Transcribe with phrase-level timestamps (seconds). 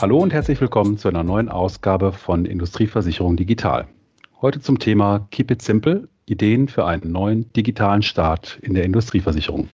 [0.00, 3.86] Hallo und herzlich willkommen zu einer neuen Ausgabe von Industrieversicherung Digital.
[4.40, 9.68] Heute zum Thema Keep It Simple, Ideen für einen neuen digitalen Start in der Industrieversicherung.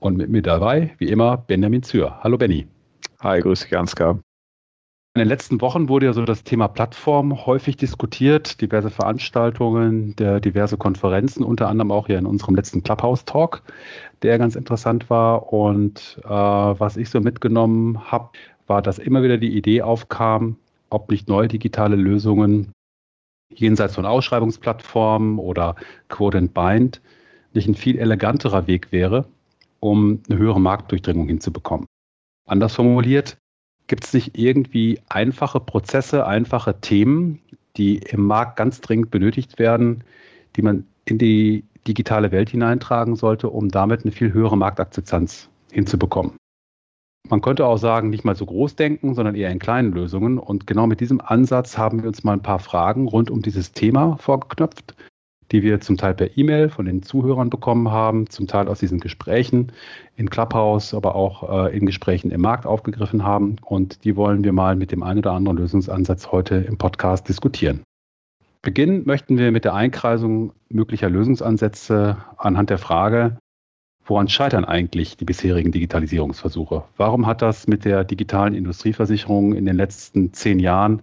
[0.00, 2.18] Und mit mir dabei, wie immer, Benjamin Zür.
[2.22, 2.66] Hallo Benny.
[3.20, 4.20] Hi, grüße dich, Ansgar.
[5.14, 10.76] In den letzten Wochen wurde ja so das Thema Plattform häufig diskutiert, diverse Veranstaltungen, diverse
[10.76, 13.62] Konferenzen, unter anderem auch hier in unserem letzten Clubhouse-Talk,
[14.20, 15.54] der ganz interessant war.
[15.54, 18.28] Und äh, was ich so mitgenommen habe,
[18.68, 20.56] war, dass immer wieder die Idee aufkam,
[20.90, 22.72] ob nicht neue digitale Lösungen
[23.50, 25.74] jenseits von Ausschreibungsplattformen oder
[26.08, 27.00] Quote and Bind
[27.54, 29.26] nicht ein viel eleganterer Weg wäre,
[29.80, 31.86] um eine höhere Marktdurchdringung hinzubekommen.
[32.46, 33.38] Anders formuliert,
[33.88, 37.40] Gibt es nicht irgendwie einfache Prozesse, einfache Themen,
[37.78, 40.04] die im Markt ganz dringend benötigt werden,
[40.56, 46.36] die man in die digitale Welt hineintragen sollte, um damit eine viel höhere Marktakzeptanz hinzubekommen?
[47.28, 50.38] Man könnte auch sagen, nicht mal so groß denken, sondern eher in kleinen Lösungen.
[50.38, 53.72] Und genau mit diesem Ansatz haben wir uns mal ein paar Fragen rund um dieses
[53.72, 54.94] Thema vorgeknöpft
[55.52, 59.00] die wir zum Teil per E-Mail von den Zuhörern bekommen haben, zum Teil aus diesen
[59.00, 59.72] Gesprächen
[60.16, 63.56] in Clubhouse, aber auch äh, in Gesprächen im Markt aufgegriffen haben.
[63.64, 67.82] Und die wollen wir mal mit dem einen oder anderen Lösungsansatz heute im Podcast diskutieren.
[68.60, 73.38] Beginnen möchten wir mit der Einkreisung möglicher Lösungsansätze anhand der Frage,
[74.08, 76.84] woran scheitern eigentlich die bisherigen Digitalisierungsversuche?
[76.96, 81.02] Warum hat das mit der digitalen Industrieversicherung in den letzten zehn Jahren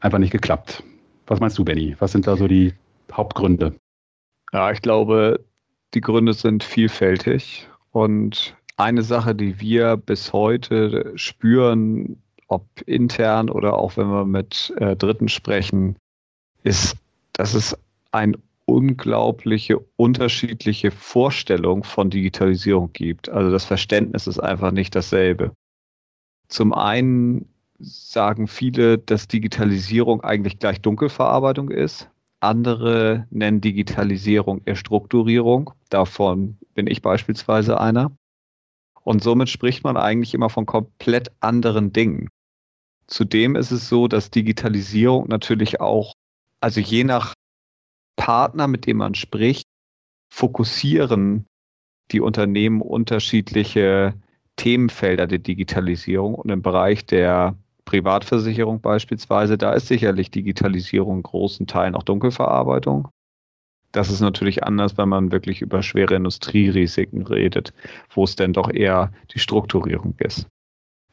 [0.00, 0.82] einfach nicht geklappt?
[1.26, 1.96] Was meinst du, Benny?
[1.98, 2.74] Was sind da so die
[3.10, 3.74] Hauptgründe?
[4.52, 5.40] Ja, ich glaube,
[5.94, 7.66] die Gründe sind vielfältig.
[7.92, 14.72] Und eine Sache, die wir bis heute spüren, ob intern oder auch wenn wir mit
[14.78, 15.96] äh, Dritten sprechen,
[16.62, 16.96] ist,
[17.32, 17.76] dass es
[18.12, 18.34] eine
[18.66, 23.28] unglaubliche unterschiedliche Vorstellung von Digitalisierung gibt.
[23.28, 25.52] Also das Verständnis ist einfach nicht dasselbe.
[26.48, 27.48] Zum einen
[27.78, 32.08] sagen viele, dass Digitalisierung eigentlich gleich Dunkelverarbeitung ist.
[32.40, 35.72] Andere nennen Digitalisierung eher Strukturierung.
[35.90, 38.12] Davon bin ich beispielsweise einer.
[39.02, 42.28] Und somit spricht man eigentlich immer von komplett anderen Dingen.
[43.06, 46.14] Zudem ist es so, dass Digitalisierung natürlich auch,
[46.60, 47.34] also je nach
[48.16, 49.66] Partner, mit dem man spricht,
[50.32, 51.46] fokussieren
[52.10, 54.14] die Unternehmen unterschiedliche
[54.56, 56.34] Themenfelder der Digitalisierung.
[56.34, 63.08] Und im Bereich der Privatversicherung beispielsweise, da ist sicherlich Digitalisierung in großen Teilen auch Dunkelverarbeitung.
[63.92, 67.72] Das ist natürlich anders, wenn man wirklich über schwere Industrierisiken redet,
[68.10, 70.48] wo es denn doch eher die Strukturierung ist.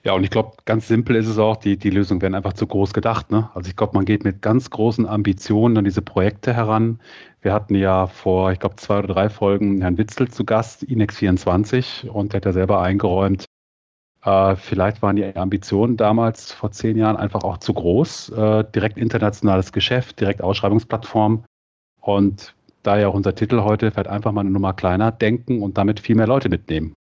[0.03, 2.66] Ja, und ich glaube, ganz simpel ist es auch, die, die Lösungen werden einfach zu
[2.66, 3.29] groß gedacht.
[3.29, 3.51] Ne?
[3.53, 7.00] Also ich glaube, man geht mit ganz großen Ambitionen an diese Projekte heran.
[7.41, 12.07] Wir hatten ja vor, ich glaube, zwei oder drei Folgen Herrn Witzel zu Gast, Inex24,
[12.07, 13.45] und der hat ja selber eingeräumt,
[14.23, 18.29] äh, vielleicht waren die Ambitionen damals vor zehn Jahren einfach auch zu groß.
[18.29, 21.44] Äh, direkt internationales Geschäft, direkt Ausschreibungsplattform.
[22.01, 25.78] Und da ja auch unser Titel heute, vielleicht einfach mal eine Nummer kleiner denken und
[25.78, 26.94] damit viel mehr Leute mitnehmen.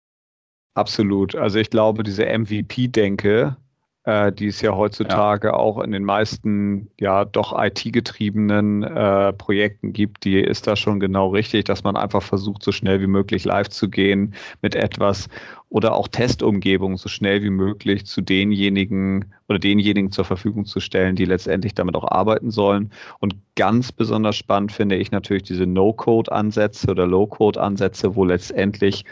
[0.73, 1.35] Absolut.
[1.35, 3.57] Also ich glaube, diese MVP-Denke,
[4.03, 5.53] äh, die es ja heutzutage ja.
[5.53, 11.29] auch in den meisten ja doch IT-getriebenen äh, Projekten gibt, die ist da schon genau
[11.29, 15.27] richtig, dass man einfach versucht, so schnell wie möglich live zu gehen mit etwas
[15.69, 21.15] oder auch Testumgebungen so schnell wie möglich zu denjenigen oder denjenigen zur Verfügung zu stellen,
[21.15, 22.91] die letztendlich damit auch arbeiten sollen.
[23.19, 29.05] Und ganz besonders spannend finde ich natürlich diese No-Code-Ansätze oder Low-Code-Ansätze, wo letztendlich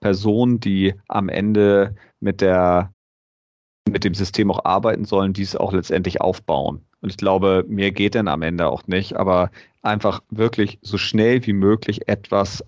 [0.00, 2.92] Personen, die am Ende mit der
[3.88, 6.84] mit dem System auch arbeiten sollen, die es auch letztendlich aufbauen.
[7.00, 9.50] Und ich glaube, mehr geht denn am Ende auch nicht, aber
[9.82, 12.62] einfach wirklich so schnell wie möglich etwas,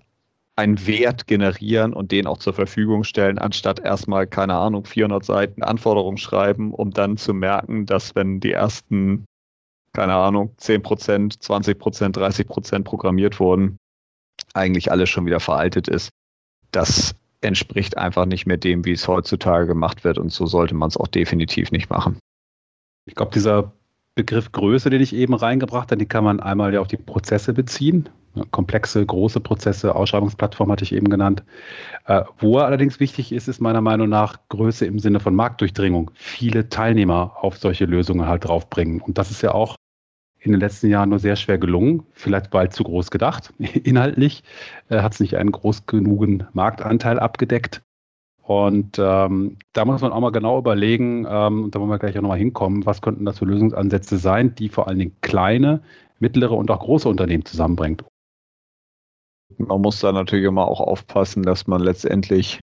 [0.55, 5.63] einen Wert generieren und den auch zur Verfügung stellen, anstatt erstmal, keine Ahnung, 400 Seiten
[5.63, 9.25] Anforderungen schreiben, um dann zu merken, dass wenn die ersten,
[9.93, 13.77] keine Ahnung, 10 Prozent, 20 Prozent, 30 Prozent programmiert wurden,
[14.53, 16.09] eigentlich alles schon wieder veraltet ist.
[16.71, 20.17] Das entspricht einfach nicht mehr dem, wie es heutzutage gemacht wird.
[20.17, 22.17] Und so sollte man es auch definitiv nicht machen.
[23.05, 23.73] Ich glaube, dieser
[24.15, 27.53] Begriff Größe, den ich eben reingebracht habe, den kann man einmal ja auf die Prozesse
[27.53, 28.09] beziehen.
[28.51, 31.43] Komplexe, große Prozesse, Ausschreibungsplattform hatte ich eben genannt.
[32.05, 36.11] Äh, wo er allerdings wichtig ist, ist meiner Meinung nach Größe im Sinne von Marktdurchdringung.
[36.13, 39.01] Viele Teilnehmer auf solche Lösungen halt draufbringen.
[39.01, 39.75] Und das ist ja auch
[40.41, 43.53] in den letzten Jahren nur sehr schwer gelungen, vielleicht weil zu groß gedacht.
[43.83, 44.43] Inhaltlich
[44.89, 47.83] äh, hat es nicht einen groß genugen Marktanteil abgedeckt.
[48.41, 52.17] Und ähm, da muss man auch mal genau überlegen, ähm, und da wollen wir gleich
[52.17, 55.83] auch nochmal hinkommen, was könnten das für Lösungsansätze sein, die vor allen Dingen kleine,
[56.19, 58.03] mittlere und auch große Unternehmen zusammenbringt.
[59.57, 62.59] Man muss da natürlich immer auch aufpassen, dass man letztendlich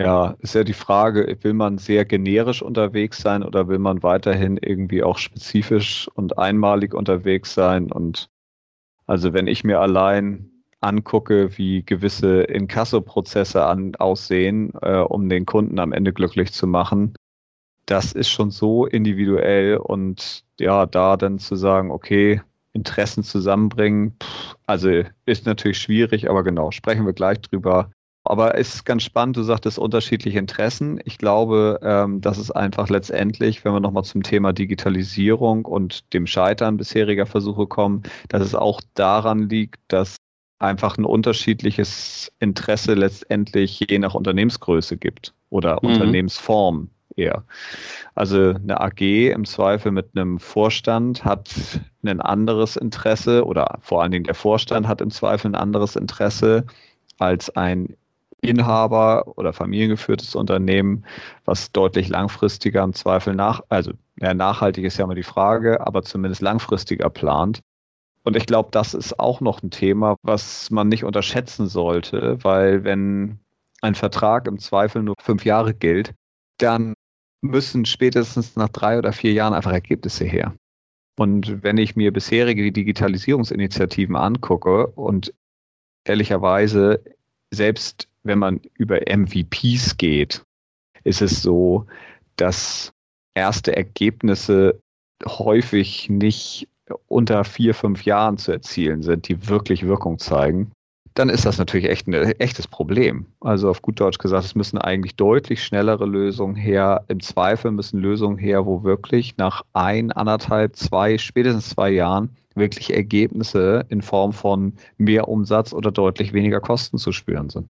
[0.00, 4.56] Ja, ist ja die Frage, will man sehr generisch unterwegs sein oder will man weiterhin
[4.56, 7.92] irgendwie auch spezifisch und einmalig unterwegs sein?
[7.92, 8.30] Und
[9.06, 10.50] also wenn ich mir allein
[10.80, 13.66] angucke, wie gewisse Inkasso-Prozesse
[13.98, 17.14] aussehen, äh, um den Kunden am Ende glücklich zu machen,
[17.84, 22.40] das ist schon so individuell und ja, da dann zu sagen, okay,
[22.72, 27.90] Interessen zusammenbringen, pff, also ist natürlich schwierig, aber genau, sprechen wir gleich drüber.
[28.30, 31.00] Aber es ist ganz spannend, du sagtest unterschiedliche Interessen.
[31.04, 36.28] Ich glaube, ähm, dass es einfach letztendlich, wenn wir nochmal zum Thema Digitalisierung und dem
[36.28, 40.14] Scheitern bisheriger Versuche kommen, dass es auch daran liegt, dass
[40.60, 45.88] einfach ein unterschiedliches Interesse letztendlich je nach Unternehmensgröße gibt oder mhm.
[45.88, 47.42] Unternehmensform eher.
[48.14, 51.50] Also eine AG im Zweifel mit einem Vorstand hat
[52.04, 56.64] ein anderes Interesse oder vor allen Dingen der Vorstand hat im Zweifel ein anderes Interesse
[57.18, 57.96] als ein
[58.42, 61.04] Inhaber oder familiengeführtes Unternehmen,
[61.44, 66.02] was deutlich langfristiger im Zweifel nach, also ja, nachhaltig ist ja immer die Frage, aber
[66.02, 67.60] zumindest langfristiger plant.
[68.22, 72.84] Und ich glaube, das ist auch noch ein Thema, was man nicht unterschätzen sollte, weil
[72.84, 73.38] wenn
[73.80, 76.12] ein Vertrag im Zweifel nur fünf Jahre gilt,
[76.58, 76.94] dann
[77.40, 80.54] müssen spätestens nach drei oder vier Jahren einfach Ergebnisse her.
[81.18, 85.32] Und wenn ich mir bisherige Digitalisierungsinitiativen angucke und
[86.04, 87.02] ehrlicherweise,
[87.50, 90.42] selbst wenn man über MVPs geht,
[91.04, 91.86] ist es so,
[92.36, 92.92] dass
[93.34, 94.80] erste Ergebnisse
[95.26, 96.68] häufig nicht
[97.06, 100.72] unter vier, fünf Jahren zu erzielen sind, die wirklich Wirkung zeigen,
[101.14, 103.26] dann ist das natürlich echt ein echtes Problem.
[103.40, 107.04] Also auf gut Deutsch gesagt, es müssen eigentlich deutlich schnellere Lösungen her.
[107.08, 112.94] Im Zweifel müssen Lösungen her, wo wirklich nach ein, anderthalb, zwei, spätestens zwei Jahren wirklich
[112.94, 117.66] Ergebnisse in Form von mehr Umsatz oder deutlich weniger Kosten zu spüren sind.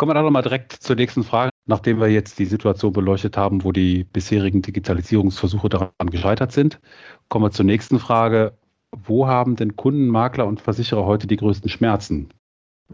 [0.00, 1.50] Kommen wir dann nochmal direkt zur nächsten Frage.
[1.66, 6.80] Nachdem wir jetzt die Situation beleuchtet haben, wo die bisherigen Digitalisierungsversuche daran gescheitert sind,
[7.28, 8.54] kommen wir zur nächsten Frage.
[8.96, 12.30] Wo haben denn Kunden, Makler und Versicherer heute die größten Schmerzen?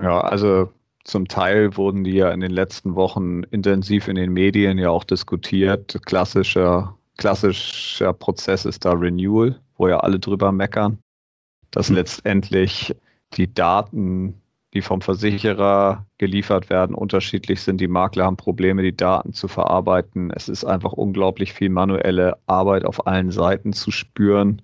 [0.03, 0.73] Ja, also
[1.05, 5.05] zum Teil wurden die ja in den letzten Wochen intensiv in den Medien ja auch
[5.05, 5.97] diskutiert.
[6.07, 10.99] Klassischer, klassischer Prozess ist da Renewal, wo ja alle drüber meckern,
[11.71, 11.99] dass mhm.
[11.99, 12.97] letztendlich
[13.37, 14.43] die Daten
[14.77, 17.81] die vom Versicherer geliefert werden, unterschiedlich sind.
[17.81, 20.31] Die Makler haben Probleme, die Daten zu verarbeiten.
[20.31, 24.61] Es ist einfach unglaublich viel manuelle Arbeit auf allen Seiten zu spüren.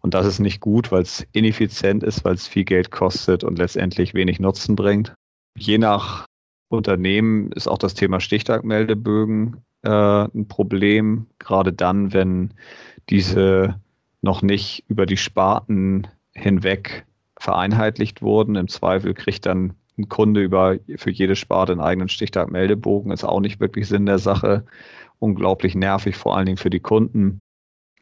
[0.00, 3.56] Und das ist nicht gut, weil es ineffizient ist, weil es viel Geld kostet und
[3.56, 5.14] letztendlich wenig Nutzen bringt.
[5.56, 6.26] Je nach
[6.68, 12.52] Unternehmen ist auch das Thema Stichtagmeldebögen äh, ein Problem, gerade dann, wenn
[13.10, 13.80] diese
[14.22, 17.06] noch nicht über die Sparten hinweg
[17.42, 18.54] vereinheitlicht wurden.
[18.54, 23.10] Im Zweifel kriegt dann ein Kunde über für jede Sparte einen eigenen Stichtag-Meldebogen.
[23.10, 24.64] Ist auch nicht wirklich Sinn der Sache.
[25.18, 27.40] Unglaublich nervig, vor allen Dingen für die Kunden.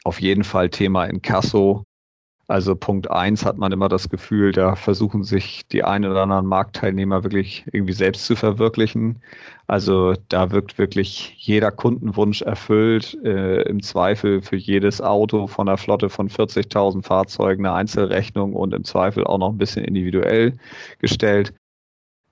[0.05, 1.85] Auf jeden Fall Thema Inkasso.
[2.51, 6.47] Also Punkt eins hat man immer das Gefühl, da versuchen sich die ein oder anderen
[6.47, 9.23] Marktteilnehmer wirklich irgendwie selbst zu verwirklichen.
[9.69, 13.17] Also da wirkt wirklich jeder Kundenwunsch erfüllt.
[13.23, 18.75] Äh, Im Zweifel für jedes Auto von der Flotte von 40.000 Fahrzeugen eine Einzelrechnung und
[18.75, 20.59] im Zweifel auch noch ein bisschen individuell
[20.99, 21.55] gestellt.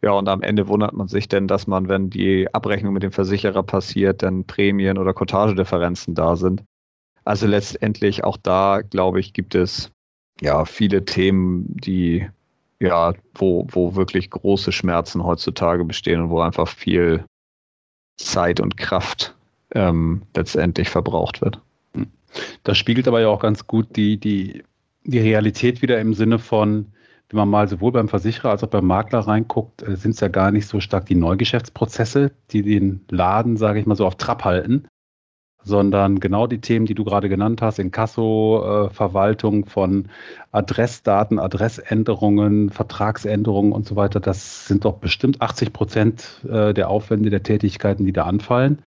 [0.02, 3.12] Ja, und am Ende wundert man sich denn, dass man, wenn die Abrechnung mit dem
[3.12, 6.64] Versicherer passiert, dann Prämien oder Cottagedifferenzen da sind.
[7.24, 9.92] Also letztendlich auch da, glaube ich, gibt es
[10.40, 12.28] ja, viele Themen, die
[12.80, 17.24] ja, wo, wo wirklich große Schmerzen heutzutage bestehen und wo einfach viel
[18.16, 19.34] Zeit und Kraft
[19.74, 21.60] ähm, letztendlich verbraucht wird.
[22.62, 24.62] Das spiegelt aber ja auch ganz gut die, die,
[25.04, 26.86] die Realität wieder im Sinne von,
[27.30, 30.28] wenn man mal sowohl beim Versicherer als auch beim Makler reinguckt, äh, sind es ja
[30.28, 34.44] gar nicht so stark die Neugeschäftsprozesse, die den Laden, sage ich mal so, auf Trab
[34.44, 34.86] halten,
[35.68, 40.08] sondern genau die Themen, die du gerade genannt hast, Inkasso, äh, Verwaltung von
[40.50, 47.30] Adressdaten, Adressänderungen, Vertragsänderungen und so weiter, das sind doch bestimmt 80 Prozent äh, der Aufwände
[47.30, 48.82] der Tätigkeiten, die da anfallen.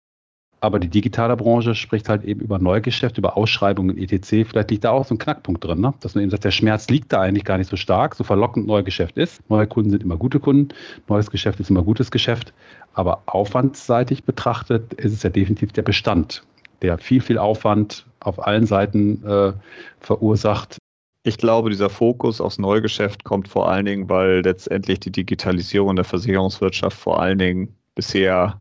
[0.61, 4.49] Aber die digitale Branche spricht halt eben über Neugeschäft, über Ausschreibungen etc.
[4.49, 5.93] Vielleicht liegt da auch so ein Knackpunkt drin, ne?
[6.01, 8.67] dass man eben sagt, der Schmerz liegt da eigentlich gar nicht so stark, so verlockend
[8.67, 9.49] Neugeschäft ist.
[9.51, 10.75] Neue Kunden sind immer gute Kunden,
[11.09, 12.55] neues Geschäft ist immer gutes Geschäft.
[12.95, 16.43] Aber aufwandsseitig betrachtet ist es ja definitiv der Bestand
[16.83, 19.53] der viel, viel Aufwand auf allen Seiten äh,
[20.01, 20.79] verursacht.
[21.23, 26.05] Ich glaube, dieser Fokus aufs Neugeschäft kommt vor allen Dingen, weil letztendlich die Digitalisierung der
[26.05, 28.59] Versicherungswirtschaft vor allen Dingen bisher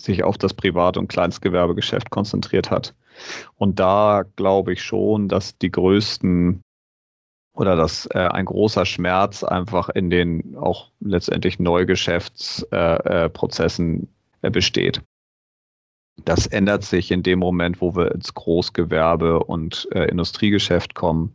[0.00, 2.94] sich auf das Privat- und Kleinstgewerbegeschäft konzentriert hat.
[3.56, 6.62] Und da glaube ich schon, dass die größten
[7.54, 14.08] oder dass äh, ein großer Schmerz einfach in den auch letztendlich Neugeschäftsprozessen
[14.42, 15.00] äh, äh, besteht.
[16.24, 21.34] Das ändert sich in dem Moment, wo wir ins Großgewerbe und äh, Industriegeschäft kommen.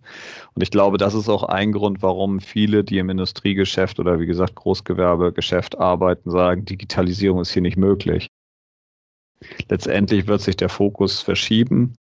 [0.53, 4.25] Und ich glaube, das ist auch ein Grund, warum viele, die im Industriegeschäft oder wie
[4.25, 8.27] gesagt Großgewerbegeschäft arbeiten, sagen, Digitalisierung ist hier nicht möglich.
[9.69, 11.95] Letztendlich wird sich der Fokus verschieben.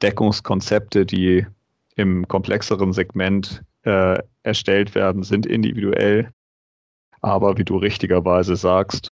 [0.00, 1.46] Deckungskonzepte, die
[1.96, 6.30] im komplexeren Segment äh, erstellt werden, sind individuell.
[7.20, 9.11] Aber wie du richtigerweise sagst,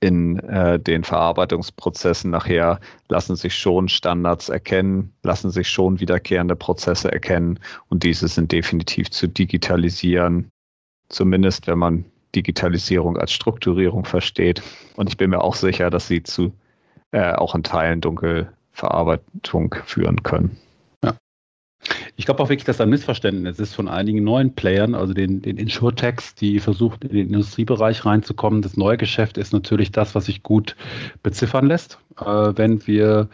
[0.00, 7.12] in äh, den Verarbeitungsprozessen nachher lassen sich schon Standards erkennen, lassen sich schon wiederkehrende Prozesse
[7.12, 10.50] erkennen und diese sind definitiv zu digitalisieren,
[11.10, 12.04] zumindest wenn man
[12.34, 14.62] Digitalisierung als Strukturierung versteht.
[14.96, 16.52] Und ich bin mir auch sicher, dass sie zu
[17.12, 20.56] äh, auch in Teilen Dunkelverarbeitung führen können.
[22.16, 25.40] Ich glaube auch wirklich, dass da ein Missverständnis ist von einigen neuen Playern, also den,
[25.40, 28.62] den Insurtechs, die versuchen, in den Industriebereich reinzukommen.
[28.62, 30.76] Das neue Geschäft ist natürlich das, was sich gut
[31.22, 31.98] beziffern lässt.
[32.18, 33.28] Äh, wenn wir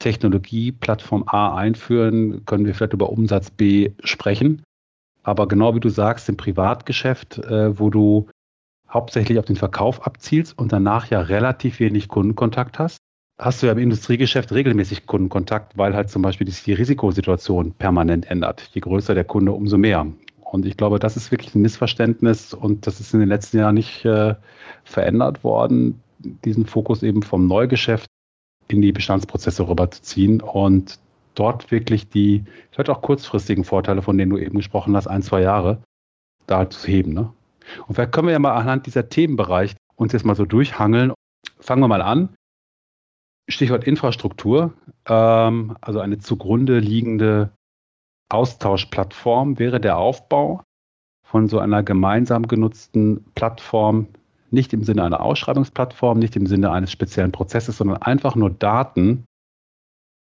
[0.00, 4.62] Technologie Plattform A einführen, können wir vielleicht über Umsatz B sprechen.
[5.22, 8.28] Aber genau wie du sagst, im Privatgeschäft, äh, wo du
[8.90, 12.98] hauptsächlich auf den Verkauf abzielst und danach ja relativ wenig Kundenkontakt hast,
[13.42, 18.70] hast du ja im Industriegeschäft regelmäßig Kundenkontakt, weil halt zum Beispiel die Risikosituation permanent ändert.
[18.72, 20.06] Je größer der Kunde, umso mehr.
[20.40, 23.74] Und ich glaube, das ist wirklich ein Missverständnis und das ist in den letzten Jahren
[23.74, 24.34] nicht äh,
[24.84, 28.06] verändert worden, diesen Fokus eben vom Neugeschäft
[28.68, 30.98] in die Bestandsprozesse rüberzuziehen und
[31.34, 35.42] dort wirklich die, vielleicht auch kurzfristigen Vorteile, von denen du eben gesprochen hast, ein, zwei
[35.42, 35.82] Jahre,
[36.46, 37.12] da zu heben.
[37.12, 37.32] Ne?
[37.86, 41.12] Und vielleicht können wir ja mal anhand dieser Themenbereich uns jetzt mal so durchhangeln.
[41.58, 42.28] Fangen wir mal an.
[43.48, 44.72] Stichwort Infrastruktur,
[45.06, 47.50] ähm, also eine zugrunde liegende
[48.28, 50.62] Austauschplattform wäre der Aufbau
[51.26, 54.08] von so einer gemeinsam genutzten Plattform,
[54.50, 59.24] nicht im Sinne einer Ausschreibungsplattform, nicht im Sinne eines speziellen Prozesses, sondern einfach nur Daten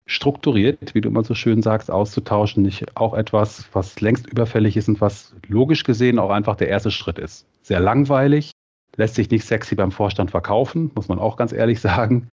[0.08, 4.90] strukturiert, wie du immer so schön sagst, auszutauschen, nicht auch etwas, was längst überfällig ist
[4.90, 7.46] und was logisch gesehen auch einfach der erste Schritt ist.
[7.62, 8.52] Sehr langweilig,
[8.98, 12.28] lässt sich nicht sexy beim Vorstand verkaufen, muss man auch ganz ehrlich sagen.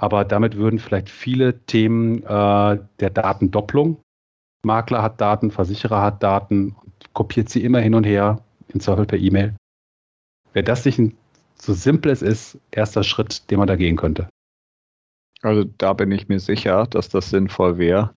[0.00, 4.00] Aber damit würden vielleicht viele Themen äh, der Datendopplung,
[4.64, 6.74] Makler hat Daten, Versicherer hat Daten,
[7.12, 9.54] kopiert sie immer hin und her, im Zweifel per E-Mail.
[10.54, 11.18] Wäre das nicht ein,
[11.54, 14.30] so simpel es ist, erster Schritt, den man da gehen könnte?
[15.42, 18.14] Also da bin ich mir sicher, dass das sinnvoll wäre.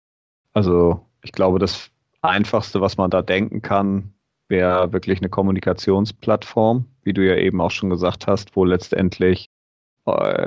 [0.53, 4.13] Also ich glaube, das Einfachste, was man da denken kann,
[4.49, 9.47] wäre wirklich eine Kommunikationsplattform, wie du ja eben auch schon gesagt hast, wo letztendlich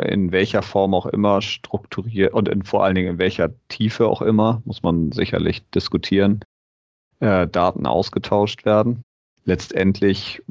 [0.10, 4.22] in welcher Form auch immer strukturiert und in, vor allen Dingen in welcher Tiefe auch
[4.22, 6.44] immer, muss man sicherlich diskutieren,
[7.20, 9.04] äh, Daten ausgetauscht werden.
[9.46, 10.42] Letztendlich,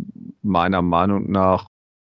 [0.42, 1.66] meiner Meinung nach,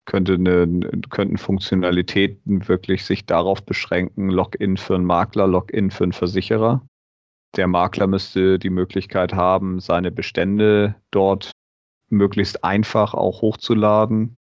[0.06, 0.68] könnte eine,
[1.10, 6.86] könnten Funktionalitäten wirklich sich darauf beschränken, Login für einen Makler, Login für einen Versicherer.
[7.56, 11.52] Der Makler müsste die Möglichkeit haben, seine Bestände dort
[12.10, 14.36] möglichst einfach auch hochzuladen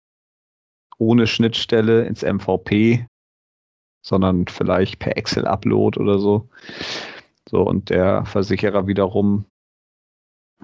[0.99, 3.07] ohne Schnittstelle ins MVP,
[4.05, 6.49] sondern vielleicht per Excel-Upload oder so.
[7.49, 9.47] So, und der Versicherer wiederum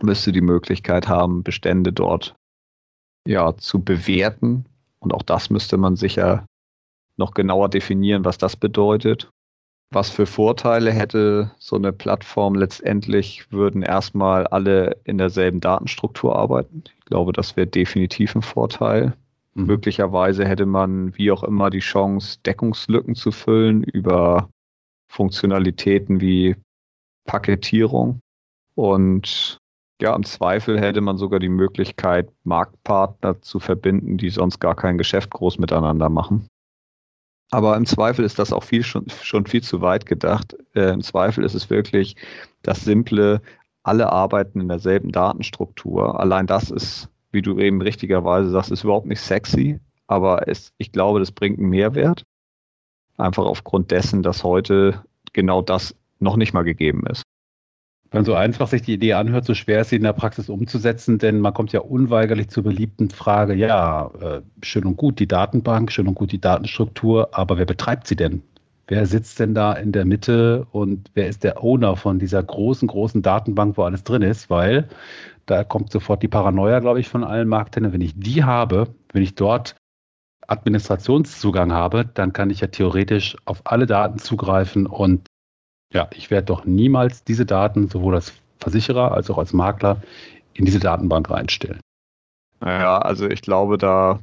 [0.02, 2.34] müsste die Möglichkeit haben, Bestände dort
[3.26, 4.66] ja zu bewerten.
[4.98, 6.46] Und auch das müsste man sicher
[7.16, 9.30] noch genauer definieren, was das bedeutet.
[9.92, 12.56] Was für Vorteile hätte so eine Plattform?
[12.56, 16.82] Letztendlich würden erstmal alle in derselben Datenstruktur arbeiten.
[16.98, 19.16] Ich glaube, das wäre definitiv ein Vorteil.
[19.54, 19.66] Mhm.
[19.66, 24.50] Möglicherweise hätte man wie auch immer die Chance, Deckungslücken zu füllen über
[25.08, 26.56] Funktionalitäten wie
[27.25, 28.20] Paketierung.
[28.75, 29.58] Und
[30.00, 34.99] ja, im Zweifel hätte man sogar die Möglichkeit, Marktpartner zu verbinden, die sonst gar kein
[34.99, 36.49] Geschäft groß miteinander machen.
[37.50, 40.56] Aber im Zweifel ist das auch viel schon, schon viel zu weit gedacht.
[40.75, 42.16] Äh, Im Zweifel ist es wirklich
[42.62, 43.40] das simple,
[43.84, 46.18] alle arbeiten in derselben Datenstruktur.
[46.18, 50.92] Allein das ist wie du eben richtigerweise sagst, ist überhaupt nicht sexy, aber es, ich
[50.92, 52.24] glaube, das bringt einen Mehrwert.
[53.16, 57.22] Einfach aufgrund dessen, dass heute genau das noch nicht mal gegeben ist.
[58.10, 61.18] Wenn so einfach sich die Idee anhört, so schwer ist sie in der Praxis umzusetzen,
[61.18, 65.90] denn man kommt ja unweigerlich zur beliebten Frage, ja, äh, schön und gut die Datenbank,
[65.90, 68.42] schön und gut die Datenstruktur, aber wer betreibt sie denn?
[68.86, 72.86] Wer sitzt denn da in der Mitte und wer ist der Owner von dieser großen,
[72.86, 74.50] großen Datenbank, wo alles drin ist?
[74.50, 74.88] Weil
[75.46, 77.94] da kommt sofort die Paranoia, glaube ich, von allen Marktteilnehmern.
[77.94, 79.76] Wenn ich die habe, wenn ich dort
[80.46, 85.26] Administrationszugang habe, dann kann ich ja theoretisch auf alle Daten zugreifen und
[85.92, 90.02] ja, ich werde doch niemals diese Daten, sowohl als Versicherer als auch als Makler,
[90.54, 91.80] in diese Datenbank reinstellen.
[92.60, 94.20] Naja, also ich glaube, da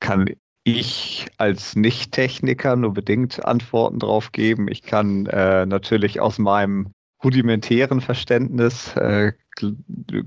[0.00, 0.30] kann
[0.64, 4.68] ich als Nicht-Techniker nur bedingt Antworten drauf geben.
[4.68, 6.92] Ich kann äh, natürlich aus meinem
[7.22, 9.32] rudimentären Verständnis äh,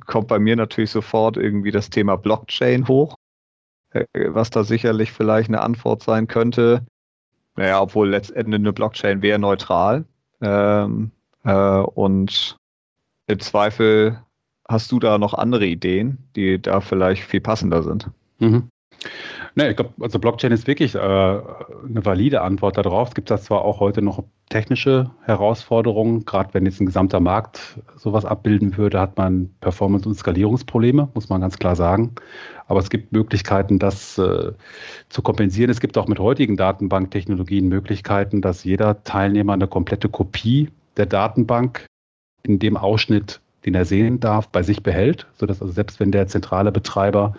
[0.05, 3.17] kommt bei mir natürlich sofort irgendwie das Thema Blockchain hoch,
[3.91, 6.85] äh, was da sicherlich vielleicht eine Antwort sein könnte.
[7.55, 10.05] Naja, obwohl letztendlich eine Blockchain wäre neutral.
[10.41, 11.11] Ähm,
[11.43, 12.57] äh, und
[13.27, 14.21] im Zweifel
[14.67, 18.09] hast du da noch andere Ideen, die da vielleicht viel passender sind.
[18.39, 18.69] Mhm.
[19.57, 23.07] Ne, ich glaube, also Blockchain ist wirklich äh, eine valide Antwort darauf.
[23.07, 27.79] Es gibt da zwar auch heute noch technische Herausforderungen, gerade wenn jetzt ein gesamter Markt
[27.95, 32.13] sowas abbilden würde, hat man Performance- und Skalierungsprobleme, muss man ganz klar sagen.
[32.67, 34.51] Aber es gibt Möglichkeiten, das äh,
[35.09, 35.71] zu kompensieren.
[35.71, 41.87] Es gibt auch mit heutigen Datenbanktechnologien Möglichkeiten, dass jeder Teilnehmer eine komplette Kopie der Datenbank
[42.43, 46.27] in dem Ausschnitt, den er sehen darf, bei sich behält, sodass also selbst wenn der
[46.27, 47.33] zentrale Betreiber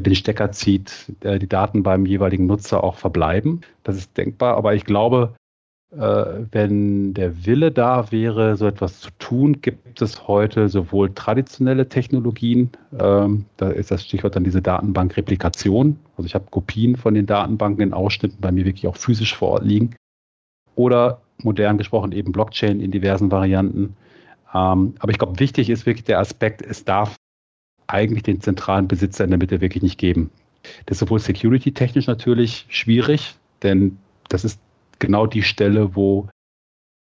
[0.00, 3.60] den Stecker zieht, die Daten beim jeweiligen Nutzer auch verbleiben.
[3.82, 5.34] Das ist denkbar, aber ich glaube,
[5.92, 11.88] äh, wenn der Wille da wäre, so etwas zu tun, gibt es heute sowohl traditionelle
[11.88, 17.26] Technologien, ähm, da ist das Stichwort dann diese Datenbankreplikation, also ich habe Kopien von den
[17.26, 19.94] Datenbanken in Ausschnitten bei mir wirklich auch physisch vor Ort liegen,
[20.76, 23.94] oder modern gesprochen eben Blockchain in diversen Varianten.
[24.54, 27.16] Ähm, aber ich glaube, wichtig ist wirklich der Aspekt, es darf
[27.86, 30.30] eigentlich den zentralen Besitzer in der Mitte wirklich nicht geben.
[30.86, 33.98] Das ist sowohl security-technisch natürlich schwierig, denn
[34.28, 34.60] das ist
[34.98, 36.28] genau die Stelle, wo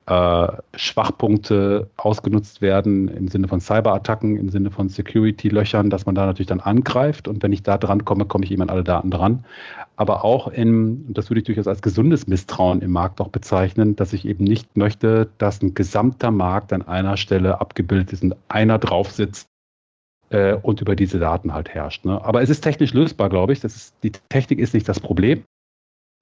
[0.06, 6.26] äh, Schwachpunkte ausgenutzt werden im Sinne von Cyberattacken, im Sinne von Security-Löchern, dass man da
[6.26, 9.10] natürlich dann angreift und wenn ich da dran komme, komme ich eben an alle Daten
[9.10, 9.44] dran.
[9.96, 14.12] Aber auch in, das würde ich durchaus als gesundes Misstrauen im Markt auch bezeichnen, dass
[14.12, 18.78] ich eben nicht möchte, dass ein gesamter Markt an einer Stelle abgebildet ist und einer
[18.78, 19.48] drauf sitzt
[20.30, 22.04] äh, und über diese Daten halt herrscht.
[22.04, 22.22] Ne?
[22.24, 23.60] Aber es ist technisch lösbar, glaube ich.
[23.60, 25.44] Das ist, die Technik ist nicht das Problem.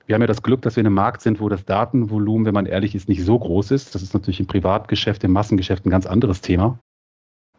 [0.07, 2.55] Wir haben ja das Glück, dass wir in einem Markt sind, wo das Datenvolumen, wenn
[2.55, 3.95] man ehrlich ist, nicht so groß ist.
[3.95, 6.79] Das ist natürlich im Privatgeschäft, im Massengeschäft ein ganz anderes Thema.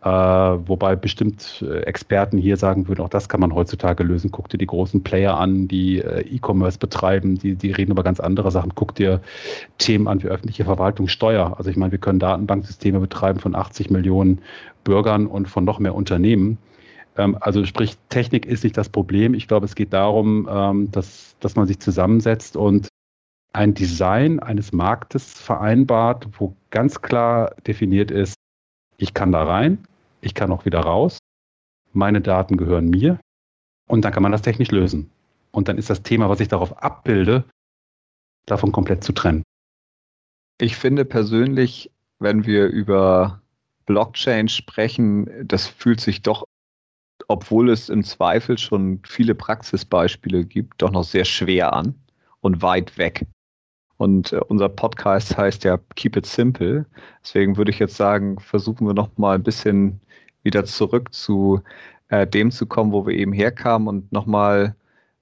[0.03, 4.31] Äh, wobei bestimmt äh, Experten hier sagen würden, auch das kann man heutzutage lösen.
[4.31, 8.19] Guck dir die großen Player an, die äh, E-Commerce betreiben, die, die reden über ganz
[8.19, 8.75] andere Sachen.
[8.75, 9.21] Guck dir
[9.77, 11.57] Themen an wie öffentliche Verwaltung, Steuer.
[11.57, 14.41] Also ich meine, wir können Datenbanksysteme betreiben von 80 Millionen
[14.83, 16.57] Bürgern und von noch mehr Unternehmen.
[17.15, 19.33] Ähm, also sprich, Technik ist nicht das Problem.
[19.33, 22.89] Ich glaube, es geht darum, ähm, dass, dass man sich zusammensetzt und
[23.53, 28.33] ein Design eines Marktes vereinbart, wo ganz klar definiert ist,
[28.97, 29.79] ich kann da rein,
[30.23, 31.17] ich kann auch wieder raus,
[31.91, 33.19] meine Daten gehören mir
[33.87, 35.09] und dann kann man das technisch lösen.
[35.51, 37.43] Und dann ist das Thema, was ich darauf abbilde,
[38.45, 39.43] davon komplett zu trennen.
[40.59, 43.41] Ich finde persönlich, wenn wir über
[43.85, 46.45] Blockchain sprechen, das fühlt sich doch,
[47.27, 51.95] obwohl es im Zweifel schon viele Praxisbeispiele gibt, doch noch sehr schwer an
[52.41, 53.25] und weit weg.
[53.97, 56.85] Und äh, unser Podcast heißt ja Keep It Simple.
[57.21, 60.01] Deswegen würde ich jetzt sagen, versuchen wir noch mal ein bisschen
[60.43, 61.61] wieder zurück zu
[62.09, 64.75] äh, dem zu kommen, wo wir eben herkamen und noch mal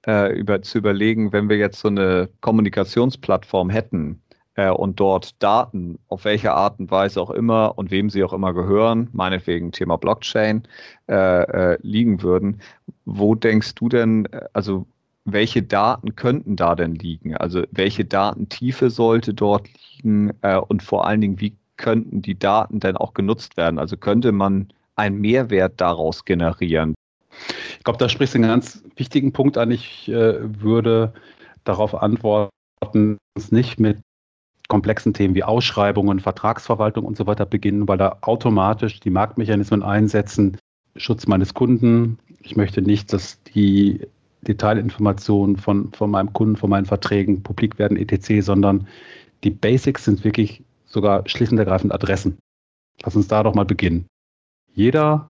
[0.07, 4.21] äh, über, zu überlegen, wenn wir jetzt so eine Kommunikationsplattform hätten,
[4.55, 8.33] äh, und dort Daten, auf welche Art und Weise auch immer und wem sie auch
[8.33, 10.63] immer gehören, meinetwegen Thema Blockchain,
[11.07, 12.61] äh, äh, liegen würden.
[13.05, 14.85] Wo denkst du denn, äh, also
[15.25, 17.35] welche Daten könnten da denn liegen?
[17.37, 22.79] Also welche Datentiefe sollte dort liegen äh, und vor allen Dingen, wie könnten die Daten
[22.79, 23.79] denn auch genutzt werden?
[23.79, 24.69] Also könnte man
[25.01, 26.95] einen Mehrwert daraus generieren?
[27.77, 29.71] Ich glaube, da sprichst du einen ganz wichtigen Punkt an.
[29.71, 31.13] Ich äh, würde
[31.63, 33.99] darauf antworten, es nicht mit
[34.67, 40.57] komplexen Themen wie Ausschreibungen, Vertragsverwaltung und so weiter beginnen, weil da automatisch die Marktmechanismen einsetzen,
[40.95, 42.17] Schutz meines Kunden.
[42.41, 44.07] Ich möchte nicht, dass die
[44.43, 48.87] Detailinformationen von, von meinem Kunden, von meinen Verträgen publik werden, etc., sondern
[49.43, 52.37] die Basics sind wirklich sogar schlicht und ergreifend Adressen.
[53.03, 54.05] Lass uns da doch mal beginnen.
[54.73, 55.27] Jeder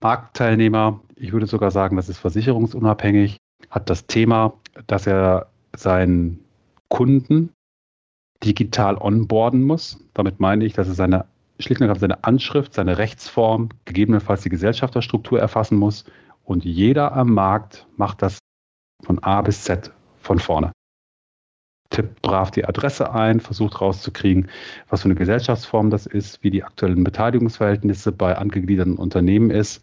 [0.00, 3.38] Marktteilnehmer, ich würde sogar sagen, das ist versicherungsunabhängig,
[3.70, 4.52] hat das Thema,
[4.86, 6.44] dass er seinen
[6.88, 7.50] Kunden
[8.44, 10.04] digital onboarden muss.
[10.14, 11.24] Damit meine ich, dass er seine
[11.58, 16.04] schlicht und seine Anschrift, seine Rechtsform, gegebenenfalls die Gesellschafterstruktur erfassen muss.
[16.44, 18.38] Und jeder am Markt macht das
[19.02, 20.72] von A bis Z von vorne.
[21.90, 24.48] Tippt brav die Adresse ein, versucht rauszukriegen,
[24.88, 29.80] was für eine Gesellschaftsform das ist, wie die aktuellen Beteiligungsverhältnisse bei angegliederten Unternehmen ist,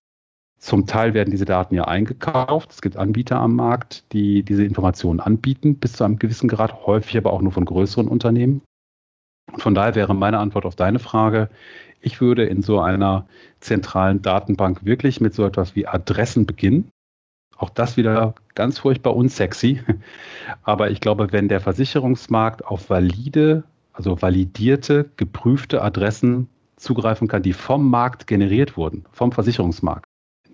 [0.63, 2.71] zum Teil werden diese Daten ja eingekauft.
[2.71, 7.17] Es gibt Anbieter am Markt, die diese Informationen anbieten, bis zu einem gewissen Grad, häufig
[7.17, 8.61] aber auch nur von größeren Unternehmen.
[9.51, 11.49] Und von daher wäre meine Antwort auf deine Frage,
[11.99, 13.27] ich würde in so einer
[13.59, 16.87] zentralen Datenbank wirklich mit so etwas wie Adressen beginnen.
[17.63, 19.80] Auch das wieder ganz furchtbar unsexy.
[20.63, 27.54] Aber ich glaube, wenn der Versicherungsmarkt auf valide, also validierte, geprüfte Adressen zugreifen kann, die
[27.54, 30.04] vom Markt generiert wurden, vom Versicherungsmarkt,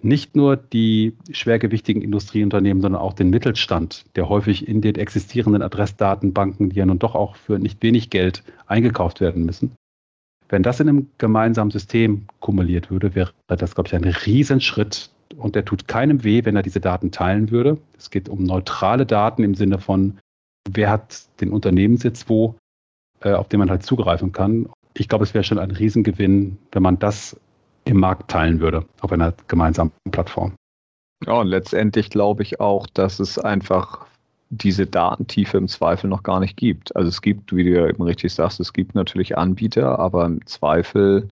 [0.04, 6.70] nicht nur die schwergewichtigen Industrieunternehmen, sondern auch den Mittelstand, der häufig in den existierenden Adressdatenbanken,
[6.70, 9.72] die ja nun doch auch für nicht wenig Geld eingekauft werden müssen.
[10.48, 15.56] Wenn das in einem gemeinsamen System kumuliert würde, wäre das, glaube ich, ein Riesenschritt und
[15.56, 17.78] der tut keinem weh, wenn er diese Daten teilen würde.
[17.98, 20.18] Es geht um neutrale Daten im Sinne von,
[20.70, 22.56] wer hat den Unternehmenssitz wo,
[23.22, 24.70] äh, auf den man halt zugreifen kann.
[24.96, 27.40] Ich glaube, es wäre schon ein Riesengewinn, wenn man das
[27.86, 30.54] im Markt teilen würde, auf einer gemeinsamen Plattform.
[31.26, 34.06] Ja, und letztendlich glaube ich auch, dass es einfach
[34.50, 36.96] diese Datentiefe im Zweifel noch gar nicht gibt.
[36.96, 40.46] Also es gibt, wie du ja eben richtig sagst, es gibt natürlich Anbieter, aber im
[40.46, 41.30] Zweifel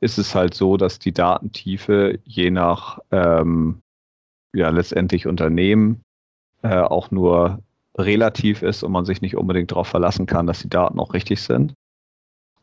[0.00, 3.80] ist es halt so, dass die Datentiefe je nach ähm,
[4.54, 6.02] ja letztendlich Unternehmen
[6.62, 7.60] äh, auch nur
[7.96, 11.42] relativ ist und man sich nicht unbedingt darauf verlassen kann, dass die Daten auch richtig
[11.42, 11.74] sind.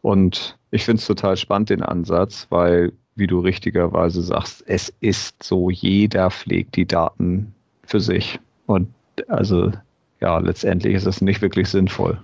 [0.02, 5.44] Und ich finde es total spannend, den Ansatz, weil, wie du richtigerweise sagst, es ist
[5.44, 8.40] so, jeder pflegt die Daten für sich.
[8.68, 8.94] Und
[9.28, 9.72] also
[10.20, 12.22] ja, letztendlich ist es nicht wirklich sinnvoll.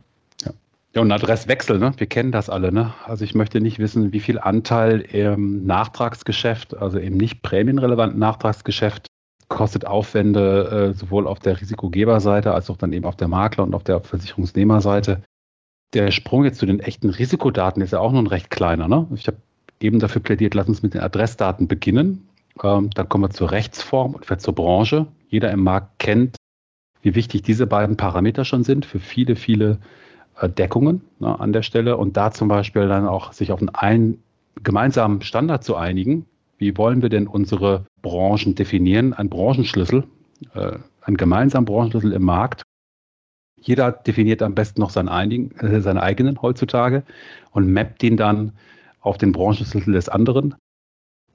[0.95, 1.91] Ja, und Adresswechsel, ne?
[1.97, 2.71] wir kennen das alle.
[2.71, 2.93] Ne?
[3.05, 9.07] Also ich möchte nicht wissen, wie viel Anteil im Nachtragsgeschäft, also im nicht prämienrelevanten Nachtragsgeschäft,
[9.47, 13.73] kostet Aufwände äh, sowohl auf der Risikogeberseite als auch dann eben auf der Makler- und
[13.73, 15.23] auf der Versicherungsnehmerseite.
[15.93, 18.87] Der Sprung jetzt zu den echten Risikodaten ist ja auch noch ein recht kleiner.
[18.87, 19.07] Ne?
[19.15, 19.37] Ich habe
[19.79, 22.27] eben dafür plädiert, lass uns mit den Adressdaten beginnen.
[22.63, 25.07] Ähm, dann kommen wir zur Rechtsform und zur Branche.
[25.27, 26.35] Jeder im Markt kennt,
[27.01, 29.79] wie wichtig diese beiden Parameter schon sind für viele, viele
[30.41, 34.23] Deckungen ne, an der Stelle und da zum Beispiel dann auch sich auf einen
[34.61, 36.25] gemeinsamen Standard zu einigen.
[36.57, 39.13] Wie wollen wir denn unsere Branchen definieren?
[39.13, 40.05] Ein Branchenschlüssel,
[40.53, 42.63] äh, ein gemeinsamer Branchenschlüssel im Markt.
[43.59, 47.03] Jeder definiert am besten noch seinen, einigen, äh, seinen eigenen heutzutage
[47.51, 48.53] und mappt ihn dann
[49.01, 50.55] auf den Branchenschlüssel des anderen.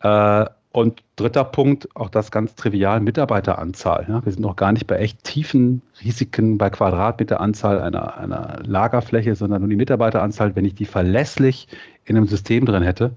[0.01, 4.07] Äh, und dritter Punkt, auch das ganz trivial, Mitarbeiteranzahl.
[4.09, 9.35] Ja, wir sind noch gar nicht bei echt tiefen Risiken bei Quadratmeteranzahl einer, einer Lagerfläche,
[9.35, 10.54] sondern nur die Mitarbeiteranzahl.
[10.54, 11.68] Wenn ich die verlässlich
[12.04, 13.12] in einem System drin hätte,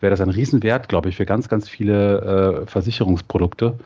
[0.00, 3.78] wäre das ein Riesenwert, glaube ich, für ganz, ganz viele äh, Versicherungsprodukte.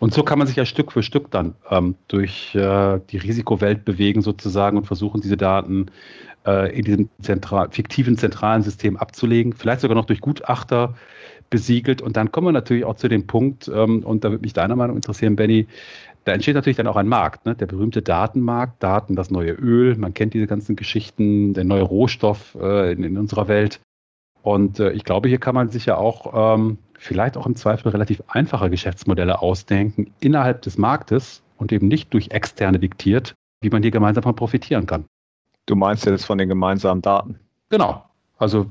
[0.00, 3.84] Und so kann man sich ja Stück für Stück dann ähm, durch äh, die Risikowelt
[3.84, 5.86] bewegen sozusagen und versuchen, diese Daten
[6.46, 9.52] äh, in diesem zentral, fiktiven zentralen System abzulegen.
[9.52, 10.94] Vielleicht sogar noch durch Gutachter
[11.50, 12.02] besiegelt.
[12.02, 14.76] Und dann kommen wir natürlich auch zu dem Punkt, ähm, und da würde mich deine
[14.76, 15.66] Meinung interessieren, Benny,
[16.24, 17.54] da entsteht natürlich dann auch ein Markt, ne?
[17.54, 22.56] der berühmte Datenmarkt, Daten, das neue Öl, man kennt diese ganzen Geschichten, der neue Rohstoff
[22.60, 23.80] äh, in, in, unserer Welt.
[24.42, 27.88] Und äh, ich glaube, hier kann man sich ja auch ähm, vielleicht auch im Zweifel
[27.90, 33.82] relativ einfache Geschäftsmodelle ausdenken innerhalb des Marktes und eben nicht durch externe diktiert, wie man
[33.82, 35.06] hier gemeinsam von profitieren kann.
[35.66, 37.38] Du meinst jetzt von den gemeinsamen Daten?
[37.70, 38.04] Genau.
[38.36, 38.66] Also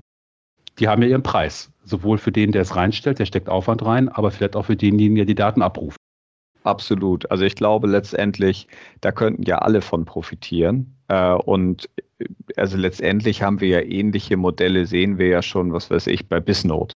[0.80, 1.72] die haben ja ihren Preis.
[1.88, 5.16] Sowohl für den, der es reinstellt, der steckt Aufwand rein, aber vielleicht auch für denjenigen,
[5.16, 5.98] der die Daten abruft.
[6.64, 7.32] Absolut.
[7.32, 8.68] Also ich glaube letztendlich,
[9.00, 10.98] da könnten ja alle von profitieren.
[11.08, 12.26] Äh, und äh,
[12.58, 16.42] also letztendlich haben wir ja ähnliche Modelle, sehen wir ja schon, was weiß ich, bei
[16.42, 16.94] Bisnode.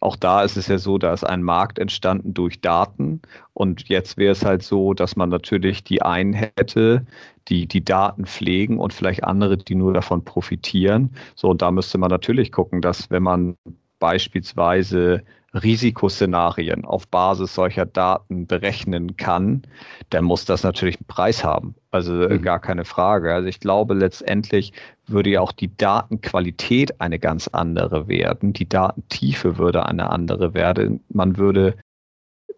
[0.00, 3.20] Auch da ist es ja so, da ist ein Markt entstanden durch Daten
[3.52, 7.04] und jetzt wäre es halt so, dass man natürlich die einen hätte,
[7.48, 11.10] die die Daten pflegen und vielleicht andere, die nur davon profitieren.
[11.34, 13.56] So, und da müsste man natürlich gucken, dass wenn man
[13.98, 15.22] beispielsweise
[15.54, 19.62] Risikoszenarien auf Basis solcher Daten berechnen kann,
[20.10, 21.74] dann muss das natürlich einen Preis haben.
[21.90, 22.42] Also mhm.
[22.42, 23.32] gar keine Frage.
[23.32, 24.72] Also ich glaube, letztendlich
[25.06, 28.52] würde ja auch die Datenqualität eine ganz andere werden.
[28.52, 31.00] Die Datentiefe würde eine andere werden.
[31.08, 31.76] Man würde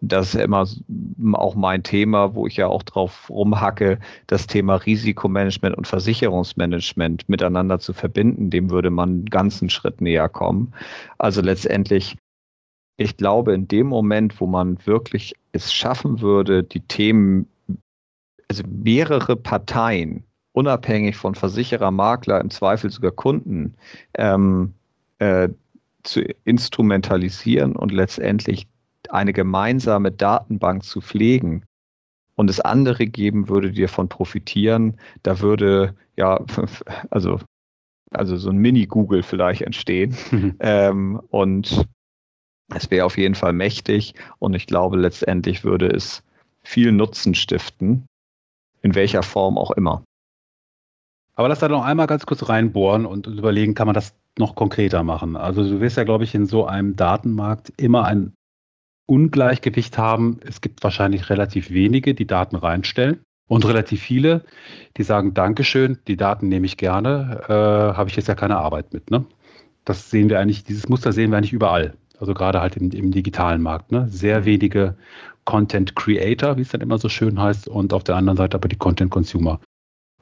[0.01, 0.65] das ist immer
[1.33, 7.79] auch mein Thema, wo ich ja auch drauf rumhacke, das Thema Risikomanagement und Versicherungsmanagement miteinander
[7.79, 10.73] zu verbinden, dem würde man einen ganzen Schritt näher kommen.
[11.19, 12.17] Also letztendlich,
[12.97, 17.47] ich glaube, in dem Moment, wo man wirklich es schaffen würde, die Themen,
[18.49, 23.75] also mehrere Parteien, unabhängig von Versicherer, Makler, im Zweifel sogar Kunden,
[24.15, 24.73] ähm,
[25.19, 25.49] äh,
[26.01, 28.67] zu instrumentalisieren und letztendlich
[29.11, 31.65] eine gemeinsame Datenbank zu pflegen
[32.35, 36.43] und es andere geben würde, die davon profitieren, da würde ja,
[37.09, 37.39] also,
[38.11, 40.15] also so ein Mini-Google vielleicht entstehen.
[40.31, 40.55] Mhm.
[40.59, 41.85] Ähm, und
[42.73, 46.23] es wäre auf jeden Fall mächtig und ich glaube, letztendlich würde es
[46.63, 48.05] viel Nutzen stiften,
[48.81, 50.03] in welcher Form auch immer.
[51.35, 55.03] Aber lass da noch einmal ganz kurz reinbohren und überlegen, kann man das noch konkreter
[55.03, 55.35] machen?
[55.35, 58.33] Also du wirst ja, glaube ich, in so einem Datenmarkt immer ein
[59.05, 60.39] Ungleichgewicht haben.
[60.45, 64.45] Es gibt wahrscheinlich relativ wenige, die Daten reinstellen und relativ viele,
[64.97, 67.53] die sagen, Dankeschön, die Daten nehme ich gerne, äh,
[67.97, 69.11] habe ich jetzt ja keine Arbeit mit.
[69.11, 69.25] Ne?
[69.83, 71.95] Das sehen wir eigentlich, dieses Muster sehen wir eigentlich überall.
[72.19, 73.91] Also gerade halt im, im digitalen Markt.
[73.91, 74.07] Ne?
[74.07, 74.95] Sehr wenige
[75.43, 78.69] Content Creator, wie es dann immer so schön heißt, und auf der anderen Seite aber
[78.69, 79.59] die Content Consumer.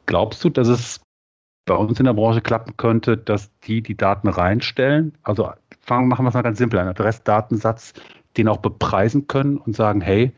[0.06, 1.02] Glaubst du, dass es
[1.66, 5.16] bei uns in der Branche klappen könnte, dass die die Daten reinstellen?
[5.22, 7.94] Also fangen, machen wir es mal ganz simpel, einen Adressdatensatz,
[8.38, 10.34] den auch bepreisen können und sagen, hey,